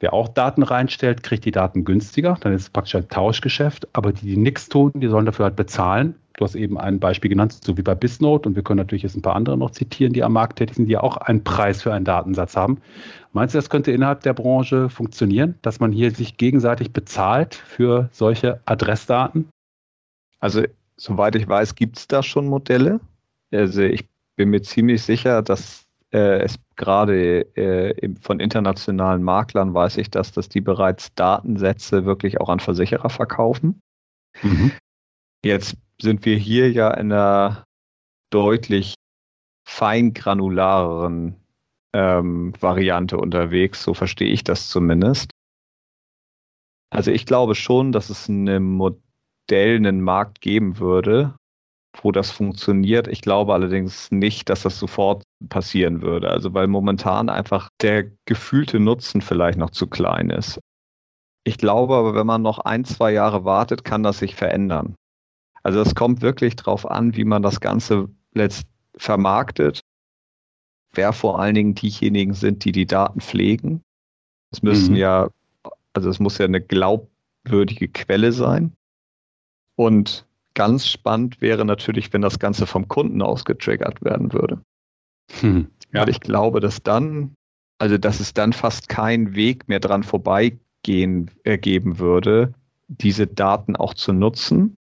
[0.00, 2.36] wer auch Daten reinstellt, kriegt die Daten günstiger.
[2.40, 3.88] Dann ist es praktisch ein Tauschgeschäft.
[3.92, 6.16] Aber die, die nichts tun, die sollen dafür halt bezahlen.
[6.34, 8.48] Du hast eben ein Beispiel genannt, so wie bei Bisnote.
[8.48, 10.86] Und wir können natürlich jetzt ein paar andere noch zitieren, die am Markt tätig sind,
[10.86, 12.78] die auch einen Preis für einen Datensatz haben.
[13.32, 18.08] Meinst du, das könnte innerhalb der Branche funktionieren, dass man hier sich gegenseitig bezahlt für
[18.12, 19.48] solche Adressdaten?
[20.40, 20.64] Also,
[20.96, 23.00] soweit ich weiß, gibt es da schon Modelle.
[23.52, 29.96] Also, ich bin mir ziemlich sicher, dass äh, es gerade äh, von internationalen Maklern weiß
[29.96, 33.80] ich, dass, dass die bereits Datensätze wirklich auch an Versicherer verkaufen.
[34.42, 34.72] Mhm.
[35.44, 37.64] Jetzt sind wir hier ja in einer
[38.30, 38.94] deutlich
[39.64, 41.36] feingranulareren
[41.94, 45.30] ähm, Variante unterwegs, so verstehe ich das zumindest.
[46.90, 48.96] Also ich glaube schon, dass es ein Modell,
[49.50, 51.34] einen Markt geben würde,
[52.00, 53.08] wo das funktioniert.
[53.08, 56.30] Ich glaube allerdings nicht, dass das sofort passieren würde.
[56.30, 60.60] Also weil momentan einfach der gefühlte Nutzen vielleicht noch zu klein ist.
[61.44, 64.94] Ich glaube aber, wenn man noch ein, zwei Jahre wartet, kann das sich verändern.
[65.62, 69.80] Also es kommt wirklich darauf an, wie man das Ganze letzt vermarktet,
[70.92, 73.82] wer vor allen Dingen diejenigen sind, die die Daten pflegen.
[74.52, 74.98] Es müssen mhm.
[74.98, 75.28] ja,
[75.94, 78.72] also es muss ja eine glaubwürdige Quelle sein.
[79.76, 84.60] Und Ganz spannend wäre natürlich, wenn das Ganze vom Kunden aus getriggert werden würde.
[85.30, 86.02] Hm, ja.
[86.02, 87.34] Weil ich glaube, dass dann,
[87.78, 92.54] also dass es dann fast keinen Weg mehr dran vorbeigehen äh, geben würde,
[92.88, 94.76] diese Daten auch zu nutzen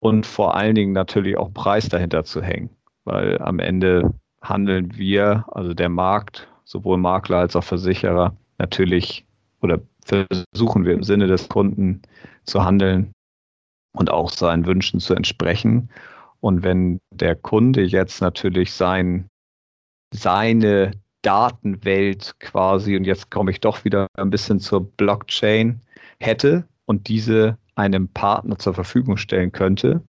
[0.00, 2.70] und vor allen Dingen natürlich auch Preis dahinter zu hängen.
[3.04, 9.24] Weil am Ende handeln wir, also der Markt, sowohl Makler als auch Versicherer, natürlich
[9.60, 12.02] oder versuchen wir im Sinne des Kunden
[12.44, 13.12] zu handeln,
[13.96, 15.88] und auch seinen Wünschen zu entsprechen.
[16.46, 19.28] Und wenn der Kunde jetzt natürlich sein,
[20.14, 25.80] seine Datenwelt quasi, und jetzt komme ich doch wieder ein bisschen zur Blockchain,
[26.20, 30.04] hätte und diese einem Partner zur Verfügung stellen könnte,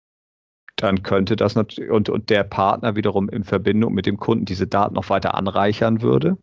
[0.74, 4.66] dann könnte das natürlich, und, und der Partner wiederum in Verbindung mit dem Kunden diese
[4.66, 6.36] Daten noch weiter anreichern würde,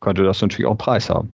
[0.00, 1.30] könnte das natürlich auch einen Preis haben.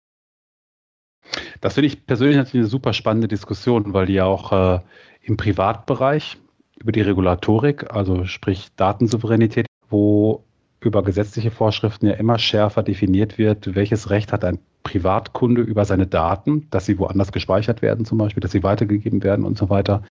[1.60, 4.80] Das finde ich persönlich natürlich eine super spannende Diskussion, weil die ja auch äh,
[5.20, 6.38] im Privatbereich
[6.80, 10.44] über die Regulatorik, also sprich Datensouveränität, wo
[10.80, 16.06] über gesetzliche Vorschriften ja immer schärfer definiert wird, welches Recht hat ein Privatkunde über seine
[16.06, 20.04] Daten, dass sie woanders gespeichert werden zum Beispiel, dass sie weitergegeben werden und so weiter.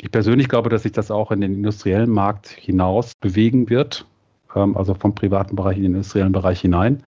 [0.00, 4.06] Ich persönlich glaube, dass sich das auch in den industriellen Markt hinaus bewegen wird,
[4.54, 7.02] ähm, also vom privaten Bereich in den industriellen Bereich hinein.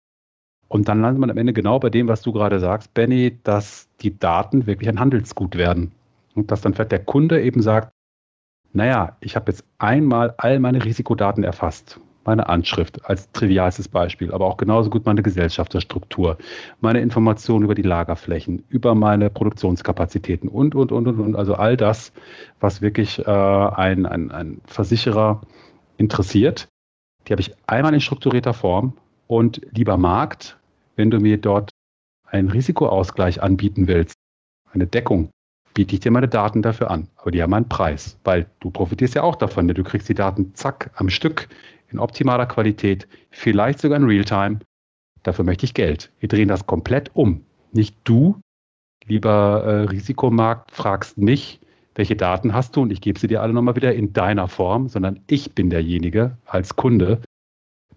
[0.69, 3.89] Und dann landet man am Ende genau bei dem, was du gerade sagst, Benny, dass
[4.01, 5.91] die Daten wirklich ein Handelsgut werden.
[6.35, 7.91] Und dass dann vielleicht der Kunde eben sagt,
[8.77, 11.99] naja, ich habe jetzt einmal all meine Risikodaten erfasst.
[12.25, 16.37] Meine Anschrift als trivialstes Beispiel, aber auch genauso gut meine Gesellschaftsstruktur,
[16.81, 21.35] meine Informationen über die Lagerflächen, über meine Produktionskapazitäten und, und, und, und, und.
[21.35, 22.11] Also all das,
[22.59, 25.41] was wirklich äh, ein, ein, ein Versicherer
[25.97, 26.67] interessiert,
[27.27, 28.93] die habe ich einmal in strukturierter Form
[29.25, 30.59] und lieber Markt,
[30.97, 31.71] wenn du mir dort
[32.25, 34.15] einen Risikoausgleich anbieten willst,
[34.73, 35.29] eine Deckung,
[35.77, 37.07] biete ich dir meine Daten dafür an.
[37.17, 39.67] Aber die haben einen Preis, weil du profitierst ja auch davon.
[39.67, 41.49] Du kriegst die Daten zack am Stück
[41.91, 44.57] in optimaler Qualität, vielleicht sogar in Realtime.
[45.21, 46.11] Dafür möchte ich Geld.
[46.19, 47.45] Wir drehen das komplett um.
[47.73, 48.41] Nicht du,
[49.05, 51.59] lieber äh, Risikomarkt, fragst mich,
[51.93, 54.87] welche Daten hast du und ich gebe sie dir alle nochmal wieder in deiner Form,
[54.87, 57.21] sondern ich bin derjenige als Kunde,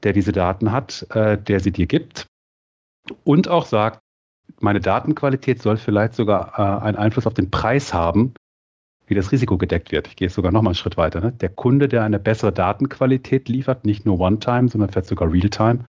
[0.02, 2.26] der diese Daten hat, äh, der sie dir gibt
[3.24, 4.00] und auch sagt,
[4.60, 8.34] meine Datenqualität soll vielleicht sogar äh, einen Einfluss auf den Preis haben,
[9.06, 10.06] wie das Risiko gedeckt wird.
[10.06, 11.20] Ich gehe sogar noch mal einen Schritt weiter.
[11.20, 11.32] Ne?
[11.32, 15.84] Der Kunde, der eine bessere Datenqualität liefert, nicht nur One-Time, sondern vielleicht sogar Real-Time,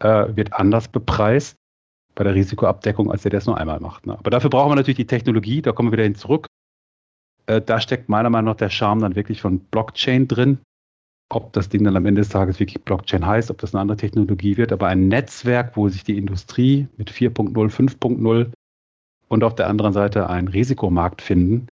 [0.00, 1.56] äh, wird anders bepreist
[2.14, 4.06] bei der Risikoabdeckung, als der, der es nur einmal macht.
[4.06, 4.18] Ne?
[4.18, 6.46] Aber dafür brauchen wir natürlich die Technologie, da kommen wir wieder hin zurück.
[7.46, 10.58] Äh, da steckt meiner Meinung nach der Charme dann wirklich von Blockchain drin,
[11.30, 13.96] ob das Ding dann am Ende des Tages wirklich Blockchain heißt, ob das eine andere
[13.96, 18.52] Technologie wird, aber ein Netzwerk, wo sich die Industrie mit 4.0, 5.0
[19.28, 21.66] und auf der anderen Seite einen Risikomarkt finden,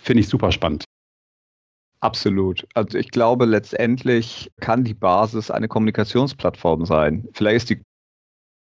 [0.00, 0.84] finde ich super spannend.
[2.00, 2.66] Absolut.
[2.74, 7.28] Also ich glaube, letztendlich kann die Basis eine Kommunikationsplattform sein.
[7.32, 7.82] Vielleicht ist die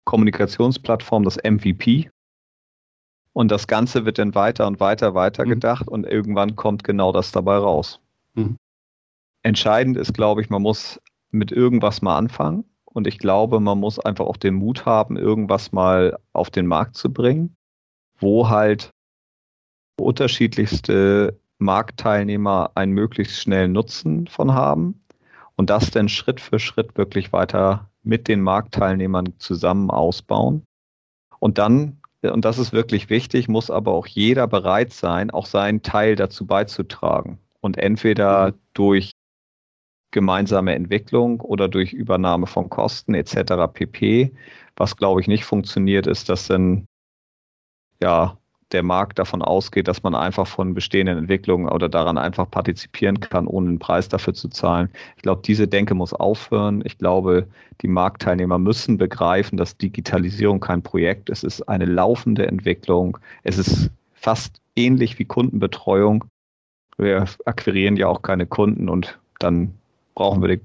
[0.06, 2.10] Kommunikationsplattform, das MVP.
[3.34, 5.50] Und das Ganze wird dann weiter und weiter, weiter mhm.
[5.50, 8.00] gedacht und irgendwann kommt genau das dabei raus.
[8.34, 8.58] Mhm.
[9.43, 10.99] Entscheidend ist, glaube ich, man muss
[11.32, 12.65] mit irgendwas mal anfangen.
[12.86, 16.95] Und ich glaube, man muss einfach auch den Mut haben, irgendwas mal auf den Markt
[16.95, 17.56] zu bringen,
[18.17, 18.89] wo halt
[19.99, 25.04] unterschiedlichste Marktteilnehmer einen möglichst schnellen Nutzen von haben
[25.56, 30.63] und das dann Schritt für Schritt wirklich weiter mit den Marktteilnehmern zusammen ausbauen.
[31.39, 35.82] Und dann, und das ist wirklich wichtig, muss aber auch jeder bereit sein, auch seinen
[35.84, 37.39] Teil dazu beizutragen.
[37.60, 38.56] Und entweder mhm.
[38.73, 39.12] durch
[40.12, 43.67] gemeinsame Entwicklung oder durch Übernahme von Kosten etc.
[43.72, 44.32] pp.
[44.76, 46.88] Was glaube ich nicht funktioniert, ist, dass dann
[48.02, 48.38] ja
[48.72, 53.48] der Markt davon ausgeht, dass man einfach von bestehenden Entwicklungen oder daran einfach partizipieren kann,
[53.48, 54.89] ohne einen Preis dafür zu zahlen.
[55.15, 56.84] Ich glaube, diese Denke muss aufhören.
[56.86, 57.48] Ich glaube,
[57.82, 61.43] die Marktteilnehmer müssen begreifen, dass Digitalisierung kein Projekt ist.
[61.43, 63.17] Es ist eine laufende Entwicklung.
[63.43, 66.26] Es ist fast ähnlich wie Kundenbetreuung.
[66.98, 69.74] Wir akquirieren ja auch keine Kunden und dann
[70.20, 70.62] brauchen wir die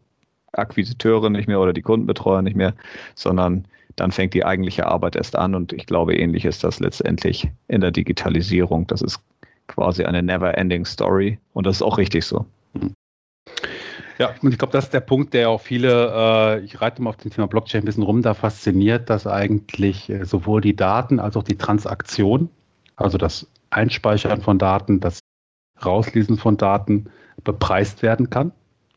[0.52, 2.74] Akquisiteure nicht mehr oder die Kundenbetreuer nicht mehr,
[3.14, 5.54] sondern dann fängt die eigentliche Arbeit erst an.
[5.54, 8.88] Und ich glaube, ähnlich ist das letztendlich in der Digitalisierung.
[8.88, 9.20] Das ist
[9.68, 12.44] quasi eine never-ending Story und das ist auch richtig so.
[14.18, 17.10] Ja, und ich glaube, das ist der Punkt, der auch viele, äh, ich reite mal
[17.10, 21.20] auf dem Thema Blockchain ein bisschen rum, da fasziniert, dass eigentlich äh, sowohl die Daten
[21.20, 22.48] als auch die Transaktion,
[22.96, 25.20] also das Einspeichern von Daten, das
[25.84, 27.06] Rauslesen von Daten
[27.42, 28.52] bepreist werden kann.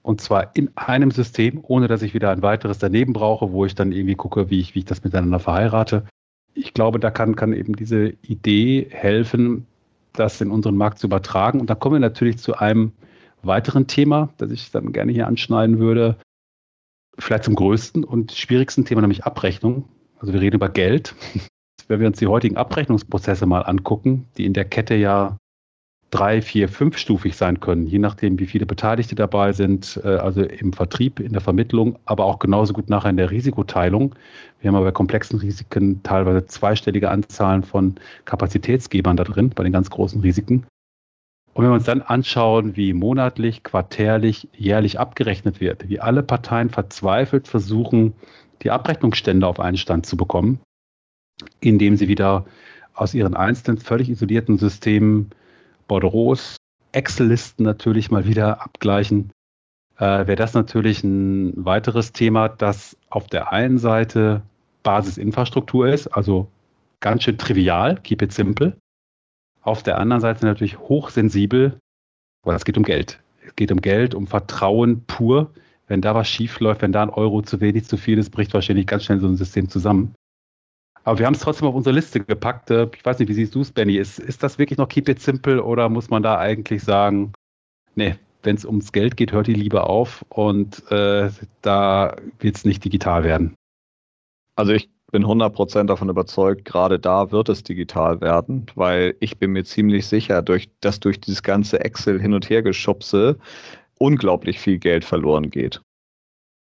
[0.07, 3.75] Und zwar in einem System, ohne dass ich wieder ein weiteres daneben brauche, wo ich
[3.75, 6.05] dann irgendwie gucke, wie ich, wie ich das miteinander verheirate.
[6.53, 9.67] Ich glaube, da kann, kann eben diese Idee helfen,
[10.13, 11.59] das in unseren Markt zu übertragen.
[11.59, 12.93] Und da kommen wir natürlich zu einem
[13.41, 16.15] weiteren Thema, das ich dann gerne hier anschneiden würde.
[17.19, 19.89] Vielleicht zum größten und schwierigsten Thema, nämlich Abrechnung.
[20.19, 21.15] Also wir reden über Geld.
[21.89, 25.35] Wenn wir uns die heutigen Abrechnungsprozesse mal angucken, die in der Kette ja
[26.09, 30.71] drei, vier, fünfstufig sein können, je nachdem, wie viele Beteiligte dabei sind, äh, also im
[30.73, 34.15] Vertrieb, in der Vermittlung, aber auch genauso gut nachher in der Risikoteilung.
[34.61, 39.73] Wir haben aber bei komplexen Risiken teilweise zweistellige Anzahlen von Kapazitätsgebern da drin, bei den
[39.73, 40.65] ganz großen Risiken.
[41.53, 46.69] Und wenn wir uns dann anschauen, wie monatlich, quartärlich, jährlich abgerechnet wird, wie alle Parteien
[46.69, 48.13] verzweifelt versuchen,
[48.61, 50.59] die Abrechnungsstände auf einen Stand zu bekommen,
[51.59, 52.45] indem sie wieder
[52.93, 55.31] aus ihren einzelnen völlig isolierten Systemen
[55.87, 56.37] Bordereaux,
[56.91, 59.31] Excel-Listen natürlich mal wieder abgleichen,
[59.97, 64.41] äh, wäre das natürlich ein weiteres Thema, das auf der einen Seite
[64.83, 66.47] Basisinfrastruktur ist, also
[66.99, 68.77] ganz schön trivial, keep it simple.
[69.61, 71.77] Auf der anderen Seite natürlich hochsensibel,
[72.43, 73.19] weil es geht um Geld.
[73.45, 75.51] Es geht um Geld, um Vertrauen pur.
[75.87, 78.53] Wenn da was schief läuft, wenn da ein Euro zu wenig, zu viel ist, bricht
[78.53, 80.13] wahrscheinlich ganz schnell so ein System zusammen.
[81.07, 82.69] Aber wir haben es trotzdem auf unsere Liste gepackt.
[82.69, 83.95] Äh, ich weiß nicht, wie siehst du es, Benny?
[83.95, 87.31] Ist, ist das wirklich noch Keep It Simple oder muss man da eigentlich sagen,
[87.95, 91.29] nee, wenn es ums Geld geht, hört die Liebe auf und äh,
[91.61, 93.55] da wird es nicht digital werden?
[94.57, 99.51] Also ich bin 100% davon überzeugt, gerade da wird es digital werden, weil ich bin
[99.51, 103.37] mir ziemlich sicher, durch, dass durch dieses ganze Excel hin und her geschubse
[103.97, 105.79] unglaublich viel Geld verloren geht.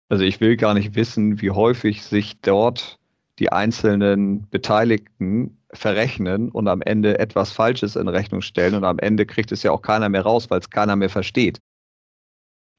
[0.09, 2.99] Also ich will gar nicht wissen, wie häufig sich dort
[3.39, 9.27] die einzelnen Beteiligten verrechnen und am Ende etwas Falsches in Rechnung stellen und am Ende
[9.27, 11.59] kriegt es ja auch keiner mehr raus, weil es keiner mehr versteht.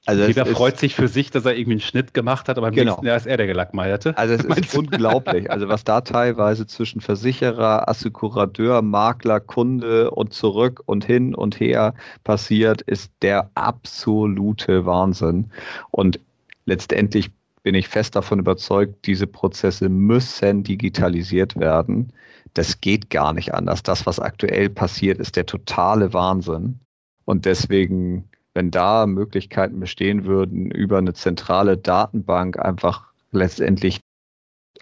[0.05, 2.75] Also Jeder freut sich für sich, dass er irgendwie einen Schnitt gemacht hat, aber im
[2.75, 2.91] genau.
[2.91, 4.17] nächsten Jahr ist er der Gelackmeierte.
[4.17, 5.49] Also es ist unglaublich.
[5.49, 11.93] Also was da teilweise zwischen Versicherer, Assekurateur, Makler, Kunde und zurück und hin und her
[12.25, 15.51] passiert, ist der absolute Wahnsinn.
[15.91, 16.19] Und
[16.65, 17.31] letztendlich
[17.63, 22.11] bin ich fest davon überzeugt, diese Prozesse müssen digitalisiert werden.
[22.53, 23.83] Das geht gar nicht anders.
[23.83, 26.79] Das, was aktuell passiert, ist der totale Wahnsinn.
[27.25, 34.01] Und deswegen, wenn da Möglichkeiten bestehen würden, über eine zentrale Datenbank einfach letztendlich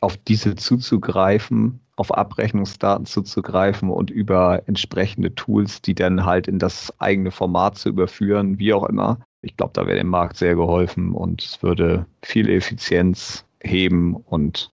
[0.01, 6.99] auf diese zuzugreifen, auf Abrechnungsdaten zuzugreifen und über entsprechende Tools, die dann halt in das
[6.99, 11.13] eigene Format zu überführen, wie auch immer, ich glaube, da wäre dem Markt sehr geholfen
[11.13, 14.71] und es würde viel Effizienz heben und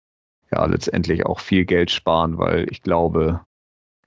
[0.52, 3.42] ja, letztendlich auch viel Geld sparen, weil ich glaube,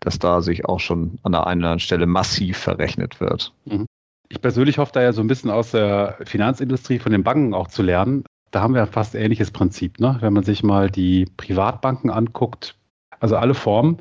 [0.01, 3.53] dass da sich auch schon an der einen oder anderen Stelle massiv verrechnet wird.
[3.65, 3.87] Mhm.
[4.29, 7.69] Ich persönlich hoffe da ja so ein bisschen aus der Finanzindustrie von den Banken auch
[7.69, 8.25] zu lernen.
[8.51, 10.17] Da haben wir ein fast ähnliches Prinzip, ne?
[10.21, 12.77] Wenn man sich mal die Privatbanken anguckt,
[13.21, 13.99] also alle Formen,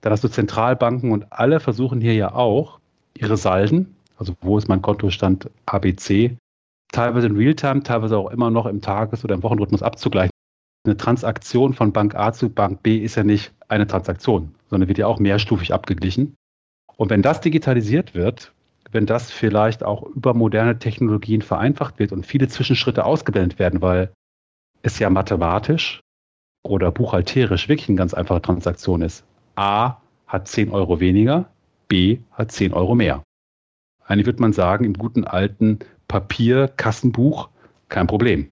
[0.00, 2.80] dann hast du Zentralbanken und alle versuchen hier ja auch,
[3.16, 6.36] ihre Salden also wo ist mein Kontostand ABC,
[6.92, 10.32] teilweise in Realtime, teilweise auch immer noch im Tages- oder im Wochenrhythmus abzugleichen.
[10.86, 14.98] eine Transaktion von Bank A zu Bank B ist ja nicht eine Transaktion, sondern wird
[14.98, 16.34] ja auch mehrstufig abgeglichen.
[16.96, 18.52] Und wenn das digitalisiert wird,
[18.90, 24.12] wenn das vielleicht auch über moderne Technologien vereinfacht wird und viele Zwischenschritte ausgeblendet werden, weil
[24.82, 26.00] es ja mathematisch
[26.62, 29.24] oder buchhalterisch wirklich eine ganz einfache Transaktion ist.
[29.56, 31.50] A hat 10 Euro weniger,
[31.88, 33.22] B hat 10 Euro mehr.
[34.08, 37.50] Eigentlich würde man sagen, im guten alten Papier, Kassenbuch,
[37.90, 38.48] kein Problem.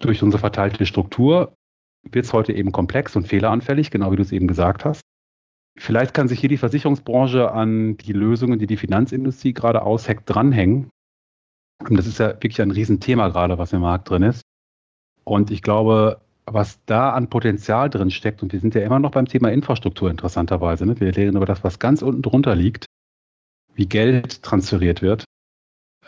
[0.00, 1.54] Durch unsere verteilte Struktur
[2.02, 5.02] wird es heute eben komplex und fehleranfällig, genau wie du es eben gesagt hast.
[5.78, 10.90] Vielleicht kann sich hier die Versicherungsbranche an die Lösungen, die die Finanzindustrie gerade ausheckt, dranhängen.
[11.88, 14.42] Und das ist ja wirklich ein Riesenthema gerade, was im Markt drin ist.
[15.22, 19.12] Und ich glaube, was da an Potenzial drin steckt, und wir sind ja immer noch
[19.12, 20.98] beim Thema Infrastruktur interessanterweise, ne?
[20.98, 22.86] wir reden über das, was ganz unten drunter liegt,
[23.74, 25.24] wie Geld transferiert wird,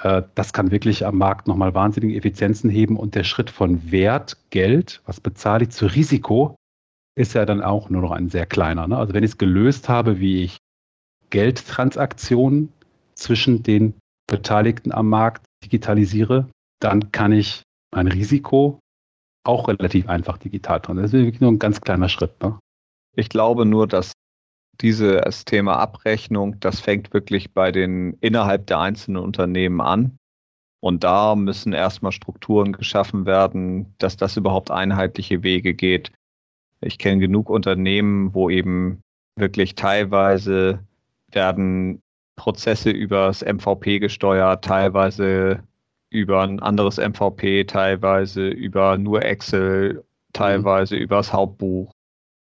[0.02, 4.36] äh, das kann wirklich am Markt nochmal wahnsinnige Effizienzen heben und der Schritt von Wert,
[4.50, 6.56] Geld, was bezahle ich, zu Risiko,
[7.16, 8.86] ist ja dann auch nur noch ein sehr kleiner.
[8.86, 8.96] Ne?
[8.96, 10.58] Also wenn ich es gelöst habe, wie ich
[11.30, 12.72] Geldtransaktionen
[13.14, 13.94] zwischen den
[14.26, 16.48] Beteiligten am Markt digitalisiere,
[16.80, 17.62] dann kann ich
[17.94, 18.80] ein Risiko
[19.44, 20.96] auch relativ einfach digital tun.
[20.96, 22.40] Das ist wirklich nur ein ganz kleiner Schritt.
[22.42, 22.58] Ne?
[23.16, 24.12] Ich glaube nur, dass
[24.80, 30.18] dieses Thema Abrechnung, das fängt wirklich bei den innerhalb der einzelnen Unternehmen an.
[30.80, 36.12] Und da müssen erstmal Strukturen geschaffen werden, dass das überhaupt einheitliche Wege geht.
[36.80, 39.00] Ich kenne genug Unternehmen, wo eben
[39.36, 40.80] wirklich teilweise
[41.32, 42.02] werden
[42.36, 45.62] Prozesse übers MVP gesteuert, teilweise
[46.10, 51.02] über ein anderes MVP, teilweise über nur Excel, teilweise mhm.
[51.02, 51.90] übers Hauptbuch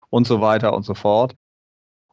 [0.09, 1.35] und so weiter und so fort.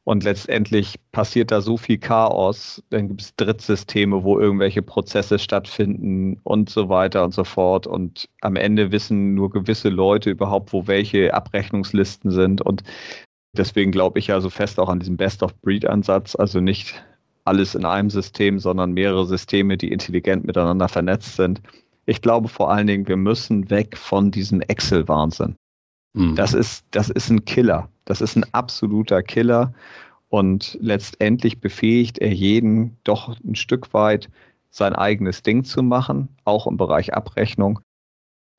[0.07, 2.81] Und letztendlich passiert da so viel Chaos.
[2.91, 7.89] Dann gibt es Drittsysteme, wo irgendwelche Prozesse stattfinden und so weiter und so fort.
[7.89, 12.63] Und am Ende wissen nur gewisse Leute überhaupt, wo welche Abrechnungslisten sind.
[12.63, 12.85] Und
[13.53, 16.37] deswegen glaube ich ja so fest auch an diesem Best-of-Breed-Ansatz.
[16.37, 17.05] Also nicht
[17.45, 21.61] alles in einem System, sondern mehrere Systeme, die intelligent miteinander vernetzt sind.
[22.05, 25.57] Ich glaube vor allen Dingen, wir müssen weg von diesem Excel-Wahnsinn.
[26.17, 26.35] Mhm.
[26.35, 27.89] Das, ist, das ist ein Killer.
[28.07, 29.73] Das ist ein absoluter Killer
[30.29, 34.29] und letztendlich befähigt er jeden doch ein Stück weit
[34.71, 37.81] sein eigenes Ding zu machen, auch im Bereich Abrechnung.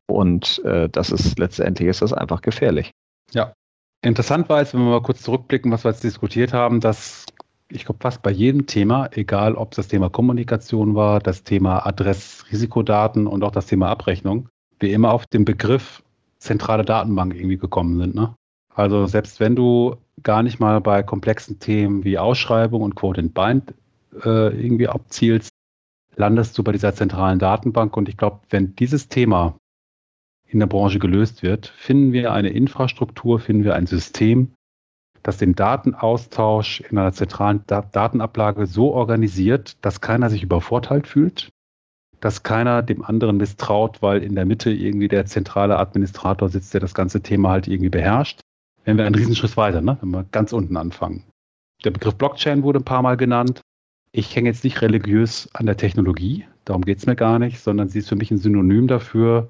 [0.08, 2.92] Und äh, das ist letztendlich ist das einfach gefährlich.
[3.32, 3.54] Ja.
[4.04, 7.26] Interessant war jetzt, wenn wir mal kurz zurückblicken, was wir jetzt diskutiert haben, dass
[7.70, 11.86] ich glaube, fast bei jedem Thema, egal ob es das Thema Kommunikation war, das Thema
[11.86, 14.48] Adressrisikodaten und auch das Thema Abrechnung,
[14.80, 16.02] wir immer auf den Begriff
[16.40, 18.16] zentrale Datenbank irgendwie gekommen sind.
[18.16, 18.34] Ne?
[18.74, 23.34] Also selbst wenn du gar nicht mal bei komplexen Themen wie Ausschreibung und Quote and
[23.34, 23.74] Bind
[24.24, 25.52] äh, irgendwie abzielst,
[26.16, 27.96] landest du bei dieser zentralen Datenbank.
[27.96, 29.58] Und ich glaube, wenn dieses Thema
[30.48, 34.54] in der Branche gelöst wird, finden wir eine Infrastruktur, finden wir ein System,
[35.24, 41.50] das den Datenaustausch in einer zentralen da Datenablage so organisiert, dass keiner sich übervorteilt fühlt,
[42.20, 46.82] dass keiner dem anderen misstraut, weil in der Mitte irgendwie der zentrale Administrator sitzt, der
[46.82, 48.42] das ganze Thema halt irgendwie beherrscht,
[48.86, 49.98] wären wir einen Riesenschritt weiter, ne?
[50.02, 51.24] wenn wir ganz unten anfangen.
[51.84, 53.62] Der Begriff Blockchain wurde ein paar Mal genannt.
[54.12, 57.90] Ich hänge jetzt nicht religiös an der Technologie, darum geht es mir gar nicht, sondern
[57.90, 59.50] sie ist für mich ein Synonym dafür,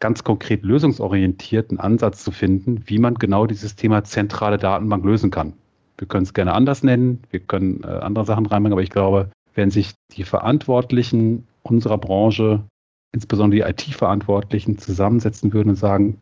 [0.00, 5.54] ganz konkret lösungsorientierten Ansatz zu finden, wie man genau dieses Thema zentrale Datenbank lösen kann.
[5.98, 9.30] Wir können es gerne anders nennen, wir können äh, andere Sachen reinbringen, aber ich glaube,
[9.54, 12.66] wenn sich die Verantwortlichen unserer Branche,
[13.12, 16.18] insbesondere die IT-Verantwortlichen, zusammensetzen würden und sagen,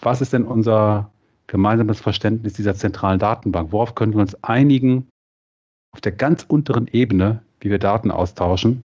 [0.00, 1.10] was ist denn unser
[1.46, 3.72] gemeinsames Verständnis dieser zentralen Datenbank.
[3.72, 5.08] Worauf können wir uns einigen
[5.92, 8.82] auf der ganz unteren Ebene, wie wir Daten austauschen?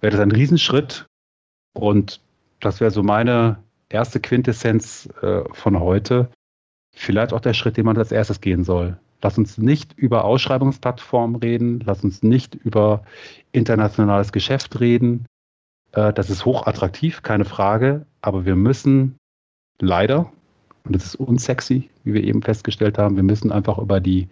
[0.00, 1.06] Wäre das ein Riesenschritt
[1.74, 2.20] und
[2.60, 6.30] das wäre so meine erste Quintessenz äh, von heute.
[6.94, 8.98] Vielleicht auch der Schritt, den man als erstes gehen soll.
[9.22, 13.02] Lass uns nicht über Ausschreibungsplattformen reden, lass uns nicht über
[13.52, 15.26] internationales Geschäft reden.
[15.92, 19.16] Äh, das ist hochattraktiv, keine Frage, aber wir müssen
[19.80, 20.30] leider,
[20.84, 23.16] und das ist unsexy, wie wir eben festgestellt haben.
[23.16, 24.28] Wir müssen einfach über die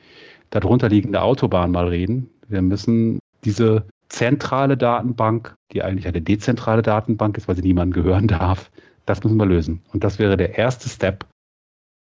[0.51, 2.31] darunter liegende Autobahn mal reden.
[2.49, 8.29] Wir müssen diese zentrale Datenbank, die eigentlich eine dezentrale Datenbank ist, weil sie niemandem gehören
[8.29, 8.71] darf,
[9.07, 9.83] das müssen wir lösen.
[9.93, 11.27] Und das wäre der erste Step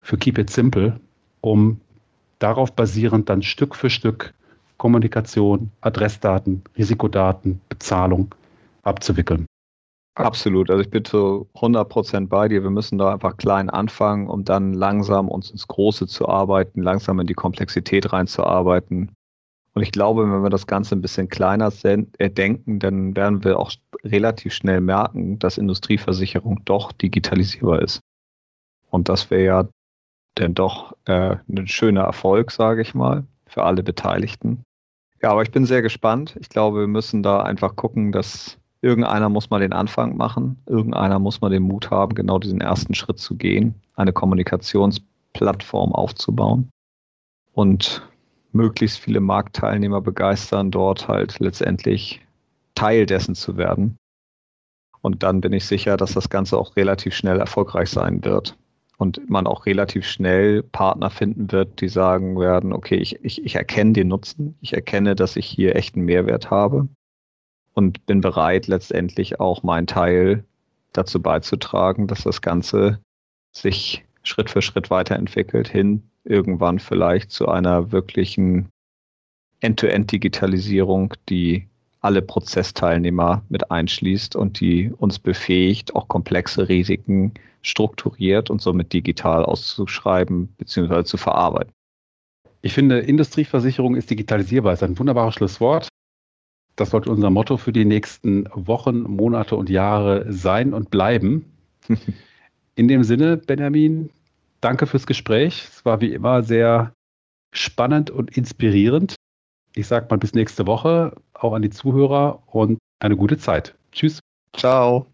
[0.02, 1.00] für Keep It Simple,
[1.40, 1.80] um
[2.38, 4.34] darauf basierend dann Stück für Stück
[4.76, 8.34] Kommunikation, Adressdaten, Risikodaten, Bezahlung
[8.82, 9.46] abzuwickeln.
[10.14, 10.70] Absolut.
[10.70, 12.62] Also ich bin zu 100 Prozent bei dir.
[12.62, 17.20] Wir müssen da einfach klein anfangen, um dann langsam uns ins Große zu arbeiten, langsam
[17.20, 19.12] in die Komplexität reinzuarbeiten.
[19.74, 23.60] Und ich glaube, wenn wir das Ganze ein bisschen kleiner äh, denken, dann werden wir
[23.60, 23.70] auch
[24.02, 28.00] relativ schnell merken, dass Industrieversicherung doch digitalisierbar ist.
[28.90, 29.68] Und das wäre ja
[30.40, 34.62] dann doch äh, ein schöner Erfolg, sage ich mal, für alle Beteiligten.
[35.22, 36.36] Ja, aber ich bin sehr gespannt.
[36.40, 40.62] Ich glaube, wir müssen da einfach gucken, dass irgendeiner muss mal den Anfang machen.
[40.66, 46.70] Irgendeiner muss mal den Mut haben, genau diesen ersten Schritt zu gehen, eine Kommunikationsplattform aufzubauen
[47.52, 48.08] und
[48.52, 52.24] möglichst viele Marktteilnehmer begeistern, dort halt letztendlich
[52.74, 53.96] Teil dessen zu werden.
[55.00, 58.56] Und dann bin ich sicher, dass das Ganze auch relativ schnell erfolgreich sein wird.
[58.98, 63.54] Und man auch relativ schnell Partner finden wird, die sagen werden, okay, ich, ich, ich
[63.54, 66.88] erkenne den Nutzen, ich erkenne, dass ich hier echten Mehrwert habe
[67.74, 70.44] und bin bereit, letztendlich auch meinen Teil
[70.92, 72.98] dazu beizutragen, dass das Ganze
[73.52, 78.68] sich Schritt für Schritt weiterentwickelt, hin irgendwann vielleicht zu einer wirklichen
[79.60, 81.68] End-to-End-Digitalisierung, die
[82.00, 89.44] alle Prozessteilnehmer mit einschließt und die uns befähigt, auch komplexe Risiken strukturiert und somit digital
[89.44, 91.04] auszuschreiben bzw.
[91.04, 91.72] zu verarbeiten.
[92.62, 94.72] Ich finde, Industrieversicherung ist digitalisierbar.
[94.72, 95.88] Das ist ein wunderbares Schlusswort.
[96.76, 101.44] Das sollte unser Motto für die nächsten Wochen, Monate und Jahre sein und bleiben.
[102.76, 104.10] In dem Sinne, Benjamin,
[104.60, 105.66] danke fürs Gespräch.
[105.68, 106.92] Es war wie immer sehr
[107.52, 109.16] spannend und inspirierend.
[109.74, 113.74] Ich sage mal bis nächste Woche, auch an die Zuhörer und eine gute Zeit.
[113.92, 114.20] Tschüss.
[114.56, 115.06] Ciao.